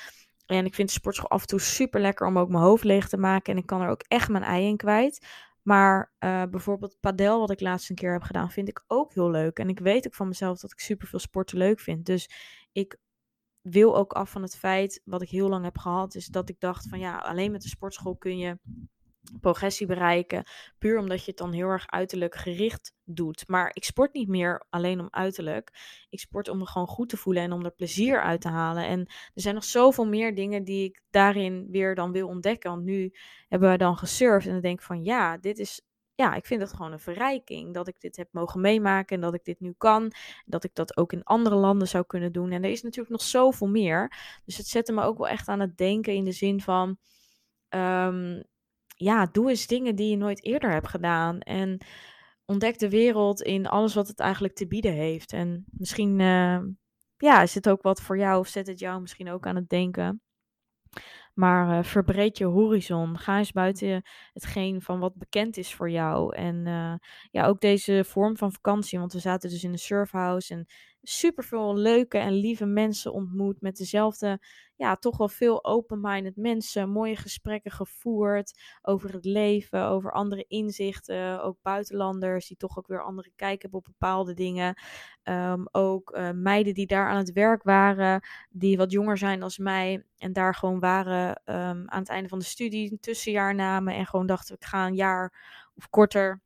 En 0.46 0.64
ik 0.64 0.74
vind 0.74 0.88
de 0.88 0.94
sportschool 0.94 1.30
af 1.30 1.40
en 1.40 1.46
toe 1.46 1.60
super 1.60 2.00
lekker 2.00 2.26
om 2.26 2.38
ook 2.38 2.48
mijn 2.48 2.64
hoofd 2.64 2.84
leeg 2.84 3.08
te 3.08 3.16
maken. 3.16 3.52
En 3.52 3.58
ik 3.58 3.66
kan 3.66 3.80
er 3.80 3.90
ook 3.90 4.04
echt 4.08 4.28
mijn 4.28 4.44
ei 4.44 4.66
in 4.66 4.76
kwijt. 4.76 5.26
Maar 5.66 6.12
uh, 6.24 6.42
bijvoorbeeld 6.50 6.96
padel, 7.00 7.38
wat 7.38 7.50
ik 7.50 7.60
laatst 7.60 7.90
een 7.90 7.96
keer 7.96 8.12
heb 8.12 8.22
gedaan, 8.22 8.50
vind 8.50 8.68
ik 8.68 8.84
ook 8.86 9.14
heel 9.14 9.30
leuk. 9.30 9.58
En 9.58 9.68
ik 9.68 9.78
weet 9.78 10.06
ook 10.06 10.14
van 10.14 10.28
mezelf 10.28 10.60
dat 10.60 10.72
ik 10.72 10.80
super 10.80 11.08
veel 11.08 11.18
sporten 11.18 11.58
leuk 11.58 11.80
vind. 11.80 12.04
Dus 12.06 12.30
ik 12.72 12.98
wil 13.60 13.96
ook 13.96 14.12
af 14.12 14.30
van 14.30 14.42
het 14.42 14.56
feit, 14.56 15.00
wat 15.04 15.22
ik 15.22 15.28
heel 15.28 15.48
lang 15.48 15.64
heb 15.64 15.78
gehad, 15.78 16.14
is 16.14 16.26
dat 16.26 16.48
ik 16.48 16.60
dacht 16.60 16.88
van 16.88 16.98
ja, 16.98 17.18
alleen 17.18 17.52
met 17.52 17.62
de 17.62 17.68
sportschool 17.68 18.16
kun 18.16 18.38
je 18.38 18.58
progressie 19.40 19.86
bereiken. 19.86 20.44
Puur 20.78 20.98
omdat 20.98 21.24
je 21.24 21.30
het 21.30 21.38
dan 21.38 21.52
heel 21.52 21.68
erg 21.68 21.86
uiterlijk 21.86 22.34
gericht 22.34 22.94
doet. 23.04 23.48
Maar 23.48 23.70
ik 23.72 23.84
sport 23.84 24.14
niet 24.14 24.28
meer 24.28 24.64
alleen 24.70 25.00
om 25.00 25.08
uiterlijk. 25.10 25.70
Ik 26.08 26.20
sport 26.20 26.48
om 26.48 26.58
me 26.58 26.66
gewoon 26.66 26.86
goed 26.86 27.08
te 27.08 27.16
voelen 27.16 27.42
en 27.42 27.52
om 27.52 27.64
er 27.64 27.70
plezier 27.70 28.22
uit 28.22 28.40
te 28.40 28.48
halen. 28.48 28.86
En 28.86 29.00
er 29.06 29.42
zijn 29.42 29.54
nog 29.54 29.64
zoveel 29.64 30.06
meer 30.06 30.34
dingen 30.34 30.64
die 30.64 30.84
ik 30.84 31.02
daarin 31.10 31.68
weer 31.70 31.94
dan 31.94 32.12
wil 32.12 32.28
ontdekken. 32.28 32.70
Want 32.70 32.84
nu 32.84 33.14
hebben 33.48 33.70
we 33.70 33.76
dan 33.76 33.96
gesurfd 33.96 34.46
en 34.46 34.52
dan 34.52 34.60
denk 34.60 34.78
ik 34.78 34.84
van 34.84 35.04
ja, 35.04 35.36
dit 35.36 35.58
is. 35.58 35.80
Ja, 36.14 36.34
ik 36.34 36.46
vind 36.46 36.60
het 36.60 36.72
gewoon 36.72 36.92
een 36.92 36.98
verrijking 36.98 37.74
dat 37.74 37.88
ik 37.88 38.00
dit 38.00 38.16
heb 38.16 38.28
mogen 38.32 38.60
meemaken 38.60 39.16
en 39.16 39.22
dat 39.22 39.34
ik 39.34 39.44
dit 39.44 39.60
nu 39.60 39.74
kan. 39.78 40.12
Dat 40.44 40.64
ik 40.64 40.74
dat 40.74 40.96
ook 40.96 41.12
in 41.12 41.24
andere 41.24 41.54
landen 41.54 41.88
zou 41.88 42.04
kunnen 42.06 42.32
doen. 42.32 42.50
En 42.50 42.64
er 42.64 42.70
is 42.70 42.82
natuurlijk 42.82 43.10
nog 43.10 43.22
zoveel 43.22 43.68
meer. 43.68 44.12
Dus 44.44 44.56
het 44.56 44.66
zette 44.66 44.92
me 44.92 45.02
ook 45.02 45.18
wel 45.18 45.28
echt 45.28 45.48
aan 45.48 45.60
het 45.60 45.76
denken 45.76 46.14
in 46.14 46.24
de 46.24 46.32
zin 46.32 46.60
van. 46.60 46.98
Um, 47.68 48.44
ja, 48.96 49.26
doe 49.26 49.50
eens 49.50 49.66
dingen 49.66 49.96
die 49.96 50.10
je 50.10 50.16
nooit 50.16 50.44
eerder 50.44 50.70
hebt 50.70 50.88
gedaan. 50.88 51.40
En 51.40 51.80
ontdek 52.44 52.78
de 52.78 52.90
wereld 52.90 53.42
in 53.42 53.66
alles 53.66 53.94
wat 53.94 54.08
het 54.08 54.20
eigenlijk 54.20 54.54
te 54.54 54.66
bieden 54.66 54.92
heeft. 54.92 55.32
En 55.32 55.64
misschien 55.70 56.18
uh, 56.18 56.58
ja, 57.16 57.42
is 57.42 57.54
het 57.54 57.68
ook 57.68 57.82
wat 57.82 58.00
voor 58.00 58.18
jou 58.18 58.38
of 58.38 58.48
zet 58.48 58.66
het 58.66 58.78
jou 58.78 59.00
misschien 59.00 59.30
ook 59.30 59.46
aan 59.46 59.56
het 59.56 59.68
denken. 59.68 60.20
Maar 61.34 61.78
uh, 61.78 61.84
verbreed 61.84 62.38
je 62.38 62.44
horizon. 62.44 63.18
Ga 63.18 63.38
eens 63.38 63.52
buiten 63.52 64.02
hetgeen 64.32 64.82
van 64.82 64.98
wat 64.98 65.14
bekend 65.14 65.56
is 65.56 65.74
voor 65.74 65.90
jou. 65.90 66.36
En 66.36 66.66
uh, 66.66 66.94
ja, 67.30 67.46
ook 67.46 67.60
deze 67.60 68.04
vorm 68.06 68.36
van 68.36 68.52
vakantie. 68.52 68.98
Want 68.98 69.12
we 69.12 69.18
zaten 69.18 69.50
dus 69.50 69.64
in 69.64 69.72
een 69.72 69.78
surfhouse. 69.78 70.54
En 70.54 70.66
super 71.02 71.44
veel 71.44 71.76
leuke 71.76 72.18
en 72.18 72.32
lieve 72.32 72.66
mensen 72.66 73.12
ontmoet. 73.12 73.60
Met 73.60 73.76
dezelfde, 73.76 74.40
ja, 74.76 74.96
toch 74.96 75.16
wel 75.16 75.28
veel 75.28 75.64
open-minded 75.64 76.36
mensen. 76.36 76.90
Mooie 76.90 77.16
gesprekken 77.16 77.70
gevoerd 77.70 78.60
over 78.82 79.12
het 79.12 79.24
leven, 79.24 79.84
over 79.84 80.12
andere 80.12 80.44
inzichten. 80.48 81.42
Ook 81.42 81.58
buitenlanders 81.62 82.46
die 82.46 82.56
toch 82.56 82.78
ook 82.78 82.86
weer 82.86 83.02
andere 83.02 83.30
kijk 83.36 83.62
hebben 83.62 83.78
op 83.78 83.84
bepaalde 83.84 84.34
dingen. 84.34 84.78
Um, 85.24 85.68
ook 85.70 86.16
uh, 86.16 86.30
meiden 86.30 86.74
die 86.74 86.86
daar 86.86 87.08
aan 87.08 87.16
het 87.16 87.32
werk 87.32 87.62
waren, 87.62 88.26
die 88.50 88.76
wat 88.76 88.90
jonger 88.92 89.18
zijn 89.18 89.42
als 89.42 89.58
mij. 89.58 90.04
En 90.18 90.32
daar 90.32 90.54
gewoon 90.54 90.80
waren 90.80 91.42
um, 91.44 91.88
aan 91.88 92.00
het 92.00 92.08
einde 92.08 92.28
van 92.28 92.38
de 92.38 92.44
studie, 92.44 92.92
een 92.92 93.00
tussenjaar 93.00 93.54
namen. 93.54 93.94
En 93.94 94.06
gewoon 94.06 94.26
dachten, 94.26 94.54
ik 94.54 94.64
ga 94.64 94.86
een 94.86 94.94
jaar 94.94 95.32
of 95.74 95.90
korter 95.90 96.44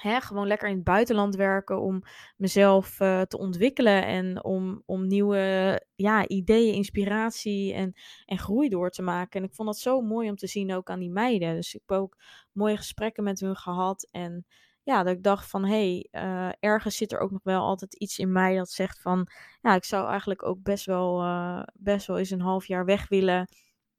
Hè, 0.00 0.20
gewoon 0.20 0.46
lekker 0.46 0.68
in 0.68 0.74
het 0.74 0.84
buitenland 0.84 1.34
werken 1.34 1.80
om 1.80 2.02
mezelf 2.36 3.00
uh, 3.00 3.20
te 3.20 3.38
ontwikkelen 3.38 4.06
en 4.06 4.44
om, 4.44 4.82
om 4.86 5.06
nieuwe 5.06 5.86
ja, 5.94 6.28
ideeën, 6.28 6.74
inspiratie 6.74 7.74
en, 7.74 7.94
en 8.26 8.38
groei 8.38 8.68
door 8.68 8.90
te 8.90 9.02
maken. 9.02 9.40
En 9.40 9.46
ik 9.46 9.54
vond 9.54 9.68
dat 9.68 9.78
zo 9.78 10.00
mooi 10.00 10.28
om 10.28 10.36
te 10.36 10.46
zien 10.46 10.74
ook 10.74 10.90
aan 10.90 11.00
die 11.00 11.10
meiden. 11.10 11.54
Dus 11.54 11.74
ik 11.74 11.82
heb 11.86 11.98
ook 11.98 12.16
mooie 12.52 12.76
gesprekken 12.76 13.24
met 13.24 13.40
hun 13.40 13.56
gehad. 13.56 14.08
En 14.10 14.46
ja, 14.82 15.02
dat 15.02 15.14
ik 15.14 15.22
dacht 15.22 15.50
van 15.50 15.64
hé, 15.64 16.06
hey, 16.10 16.22
uh, 16.24 16.52
ergens 16.60 16.96
zit 16.96 17.12
er 17.12 17.18
ook 17.18 17.30
nog 17.30 17.42
wel 17.42 17.62
altijd 17.62 17.94
iets 17.94 18.18
in 18.18 18.32
mij 18.32 18.56
dat 18.56 18.70
zegt 18.70 19.00
van 19.00 19.28
ja, 19.60 19.74
ik 19.74 19.84
zou 19.84 20.08
eigenlijk 20.08 20.46
ook 20.46 20.62
best 20.62 20.86
wel, 20.86 21.24
uh, 21.24 21.62
best 21.74 22.06
wel 22.06 22.18
eens 22.18 22.30
een 22.30 22.40
half 22.40 22.66
jaar 22.66 22.84
weg 22.84 23.08
willen 23.08 23.48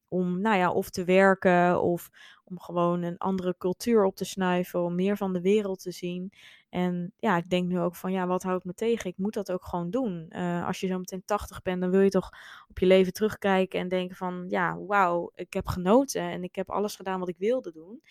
om, 0.07 0.41
nou 0.41 0.57
ja, 0.57 0.71
of 0.71 0.89
te 0.89 1.03
werken 1.03 1.81
of 1.81 2.09
om 2.49 2.59
gewoon 2.59 3.01
een 3.01 3.17
andere 3.17 3.55
cultuur 3.57 4.05
op 4.05 4.15
te 4.15 4.25
snuiven, 4.25 4.83
om 4.83 4.95
meer 4.95 5.17
van 5.17 5.33
de 5.33 5.41
wereld 5.41 5.81
te 5.81 5.91
zien. 5.91 6.31
En 6.69 7.13
ja, 7.17 7.37
ik 7.37 7.49
denk 7.49 7.67
nu 7.67 7.79
ook 7.79 7.95
van, 7.95 8.11
ja, 8.11 8.27
wat 8.27 8.43
houdt 8.43 8.65
me 8.65 8.73
tegen? 8.73 9.09
Ik 9.09 9.17
moet 9.17 9.33
dat 9.33 9.51
ook 9.51 9.65
gewoon 9.65 9.89
doen. 9.89 10.25
Uh, 10.29 10.67
als 10.67 10.79
je 10.79 10.87
zo 10.87 10.97
meteen 10.97 11.25
80 11.25 11.61
bent, 11.61 11.81
dan 11.81 11.89
wil 11.89 12.01
je 12.01 12.09
toch 12.09 12.29
op 12.69 12.79
je 12.79 12.85
leven 12.85 13.13
terugkijken 13.13 13.79
en 13.79 13.87
denken 13.87 14.15
van, 14.15 14.45
ja, 14.47 14.77
wauw, 14.77 15.31
ik 15.35 15.53
heb 15.53 15.67
genoten 15.67 16.21
en 16.21 16.43
ik 16.43 16.55
heb 16.55 16.69
alles 16.69 16.95
gedaan 16.95 17.19
wat 17.19 17.29
ik 17.29 17.37
wilde 17.37 17.71
doen. 17.71 18.01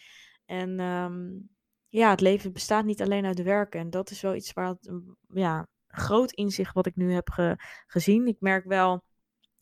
En 0.46 0.80
um, 0.80 1.48
ja, 1.88 2.10
het 2.10 2.20
leven 2.20 2.52
bestaat 2.52 2.84
niet 2.84 3.02
alleen 3.02 3.24
uit 3.24 3.42
werken. 3.42 3.80
En 3.80 3.90
dat 3.90 4.10
is 4.10 4.20
wel 4.20 4.34
iets 4.34 4.52
waar, 4.52 4.76
ja, 5.28 5.66
groot 5.88 6.32
inzicht 6.32 6.74
wat 6.74 6.86
ik 6.86 6.96
nu 6.96 7.12
heb 7.12 7.30
ge 7.30 7.56
gezien. 7.86 8.26
Ik 8.26 8.40
merk 8.40 8.64
wel 8.64 9.02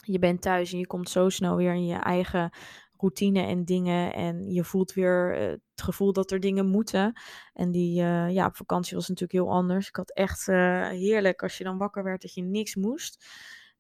je 0.07 0.19
bent 0.19 0.43
thuis 0.43 0.73
en 0.73 0.79
je 0.79 0.87
komt 0.87 1.11
zo 1.11 1.29
snel 1.29 1.57
weer 1.57 1.75
in 1.75 1.87
je 1.87 1.97
eigen 1.97 2.51
routine 2.99 3.43
en 3.43 3.65
dingen. 3.65 4.15
En 4.15 4.53
je 4.53 4.65
voelt 4.65 4.93
weer 4.93 5.41
uh, 5.41 5.49
het 5.49 5.83
gevoel 5.83 6.13
dat 6.13 6.31
er 6.31 6.41
dingen 6.41 6.67
moeten. 6.67 7.21
En 7.53 7.71
die, 7.71 8.03
uh, 8.03 8.31
ja, 8.31 8.47
op 8.47 8.57
vakantie 8.57 8.97
was 8.97 9.09
natuurlijk 9.09 9.45
heel 9.45 9.53
anders. 9.55 9.89
Ik 9.89 9.97
had 9.97 10.13
echt 10.13 10.47
uh, 10.49 10.89
heerlijk 10.89 11.43
als 11.43 11.59
je 11.59 11.65
dan 11.65 11.79
wakker 11.79 12.05
werd 12.05 12.23
dat 12.23 12.35
je 12.35 12.43
niks 12.43 12.75
moest. 12.75 13.27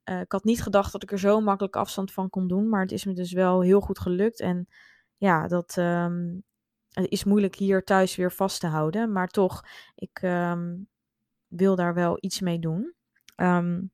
ik 0.05 0.33
had 0.33 0.45
niet 0.45 0.63
gedacht 0.63 0.93
dat 0.93 1.03
ik 1.03 1.13
er 1.13 1.19
zo 1.19 1.41
makkelijk 1.41 1.77
afstand 1.77 2.13
van 2.13 2.31
kon 2.31 2.49
doen. 2.49 2.69
Maar 2.69 2.83
het 2.83 2.93
is 2.93 3.05
me 3.05 3.13
dus 3.13 3.33
wel 3.33 3.61
heel 3.61 3.81
goed 3.81 3.99
gelukt. 3.99 4.41
En 4.41 4.69
ja, 5.17 5.47
dat 5.47 5.77
ehm, 5.77 6.39
is 6.93 7.25
moeilijk 7.25 7.55
hier 7.55 7.85
thuis 7.85 8.17
weer 8.17 8.33
vast 8.33 8.61
te 8.61 8.67
houden. 8.67 9.13
Maar 9.13 9.29
toch, 9.29 9.63
ik 9.95 10.19
ehm, 10.23 10.77
wil 11.47 11.77
daar 11.77 11.95
wel 11.95 12.17
iets 12.21 12.41
mee 12.41 12.59
doen. 12.59 12.95
Um, 13.37 13.91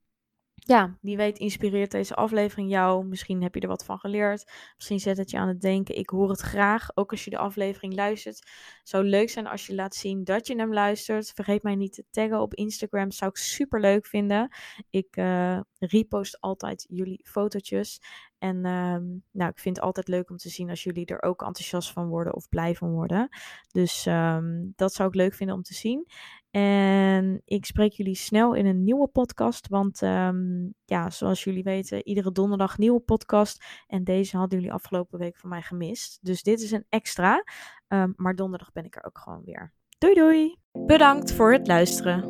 ja, 0.65 0.99
wie 1.01 1.17
weet 1.17 1.39
inspireert 1.39 1.91
deze 1.91 2.15
aflevering 2.15 2.71
jou. 2.71 3.05
Misschien 3.05 3.43
heb 3.43 3.55
je 3.55 3.61
er 3.61 3.69
wat 3.69 3.85
van 3.85 3.99
geleerd. 3.99 4.53
Misschien 4.77 5.01
zet 5.01 5.17
het 5.17 5.31
je 5.31 5.39
aan 5.39 5.49
het 5.49 5.61
denken. 5.61 5.97
Ik 5.97 6.11
hoor 6.11 6.29
het 6.31 6.41
graag, 6.41 6.89
ook 6.95 7.11
als 7.11 7.25
je 7.25 7.31
de 7.31 7.39
aflevering 7.39 7.95
luistert. 7.95 8.37
Het 8.37 8.89
zou 8.89 9.05
leuk 9.05 9.31
zijn 9.31 9.47
als 9.47 9.67
je 9.67 9.75
laat 9.75 9.95
zien 9.95 10.25
dat 10.25 10.47
je 10.47 10.57
hem 10.57 10.73
luistert. 10.73 11.33
Vergeet 11.35 11.63
mij 11.63 11.75
niet 11.75 11.93
te 11.93 12.05
taggen 12.11 12.41
op 12.41 12.55
Instagram. 12.55 13.11
Zou 13.11 13.31
ik 13.31 13.37
super 13.37 13.81
leuk 13.81 14.07
vinden. 14.07 14.55
Ik 14.91 15.17
uh, 15.17 15.61
repost 15.79 16.41
altijd 16.41 16.87
jullie 16.89 17.21
fotootjes. 17.25 18.01
En 18.39 18.57
uh, 18.57 18.97
nou, 19.31 19.51
ik 19.51 19.59
vind 19.59 19.77
het 19.77 19.85
altijd 19.85 20.09
leuk 20.09 20.31
om 20.31 20.37
te 20.37 20.49
zien 20.49 20.71
als 20.71 20.83
jullie 20.83 21.07
er 21.07 21.23
ook 21.23 21.43
enthousiast 21.43 21.93
van 21.93 22.09
worden 22.09 22.35
of 22.35 22.49
blij 22.49 22.75
van 22.75 22.91
worden. 22.91 23.29
Dus 23.73 24.07
um, 24.07 24.73
dat 24.77 24.95
zou 24.95 25.09
ik 25.09 25.15
leuk 25.15 25.35
vinden 25.35 25.57
om 25.57 25.63
te 25.63 25.75
zien. 25.75 26.07
En 26.53 27.43
ik 27.45 27.65
spreek 27.65 27.93
jullie 27.93 28.15
snel 28.15 28.55
in 28.55 28.67
een 28.67 28.85
nieuwe 28.85 29.09
podcast. 29.09 29.69
Want 29.69 30.03
um, 30.03 30.75
ja, 30.85 31.11
zoals 31.11 31.45
jullie 31.45 31.63
weten, 31.63 32.07
iedere 32.07 32.33
donderdag 32.33 32.79
nieuwe 32.79 33.01
podcast. 33.01 33.65
En 33.87 34.05
deze 34.05 34.37
hadden 34.37 34.59
jullie 34.59 34.75
afgelopen 34.75 35.19
week 35.19 35.37
van 35.37 35.49
mij 35.49 35.63
gemist. 35.63 36.19
Dus 36.23 36.43
dit 36.43 36.61
is 36.61 36.71
een 36.71 36.87
extra. 36.89 37.45
Um, 37.89 38.13
maar 38.17 38.35
donderdag 38.35 38.73
ben 38.73 38.85
ik 38.85 38.97
er 38.97 39.05
ook 39.05 39.19
gewoon 39.19 39.43
weer. 39.45 39.73
Doei 39.99 40.15
doei! 40.15 40.57
Bedankt 40.73 41.33
voor 41.33 41.53
het 41.53 41.67
luisteren. 41.67 42.23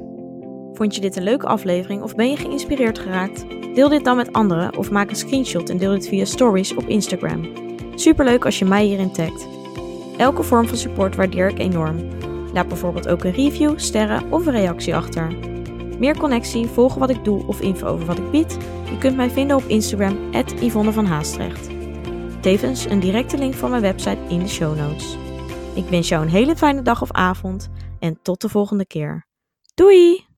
Vond 0.72 0.94
je 0.94 1.00
dit 1.00 1.16
een 1.16 1.22
leuke 1.22 1.46
aflevering 1.46 2.02
of 2.02 2.14
ben 2.14 2.30
je 2.30 2.36
geïnspireerd 2.36 2.98
geraakt? 2.98 3.48
Deel 3.74 3.88
dit 3.88 4.04
dan 4.04 4.16
met 4.16 4.32
anderen 4.32 4.76
of 4.76 4.90
maak 4.90 5.10
een 5.10 5.16
screenshot 5.16 5.70
en 5.70 5.78
deel 5.78 5.92
dit 5.92 6.08
via 6.08 6.24
stories 6.24 6.74
op 6.74 6.88
Instagram. 6.88 7.50
Superleuk 7.94 8.44
als 8.44 8.58
je 8.58 8.64
mij 8.64 8.84
hierin 8.84 9.12
tagt. 9.12 9.48
Elke 10.16 10.42
vorm 10.42 10.68
van 10.68 10.76
support 10.76 11.16
waardeer 11.16 11.48
ik 11.48 11.58
enorm. 11.58 12.30
Laat 12.52 12.68
bijvoorbeeld 12.68 13.08
ook 13.08 13.24
een 13.24 13.32
review, 13.32 13.78
sterren 13.78 14.32
of 14.32 14.46
een 14.46 14.52
reactie 14.52 14.96
achter. 14.96 15.36
Meer 15.98 16.16
connectie, 16.16 16.66
volgen 16.66 17.00
wat 17.00 17.10
ik 17.10 17.24
doe 17.24 17.46
of 17.46 17.60
info 17.60 17.86
over 17.86 18.06
wat 18.06 18.18
ik 18.18 18.30
bied? 18.30 18.58
Je 18.90 18.98
kunt 18.98 19.16
mij 19.16 19.30
vinden 19.30 19.56
op 19.56 19.64
Instagram, 19.66 20.18
Yvonne 20.60 20.92
van 20.92 21.06
Haastrecht. 21.06 21.68
Tevens 22.40 22.84
een 22.84 23.00
directe 23.00 23.38
link 23.38 23.54
van 23.54 23.70
mijn 23.70 23.82
website 23.82 24.20
in 24.28 24.38
de 24.38 24.48
show 24.48 24.76
notes. 24.76 25.16
Ik 25.74 25.88
wens 25.88 26.08
jou 26.08 26.22
een 26.22 26.30
hele 26.30 26.56
fijne 26.56 26.82
dag 26.82 27.02
of 27.02 27.12
avond 27.12 27.70
en 27.98 28.18
tot 28.22 28.40
de 28.40 28.48
volgende 28.48 28.86
keer. 28.86 29.26
Doei! 29.74 30.31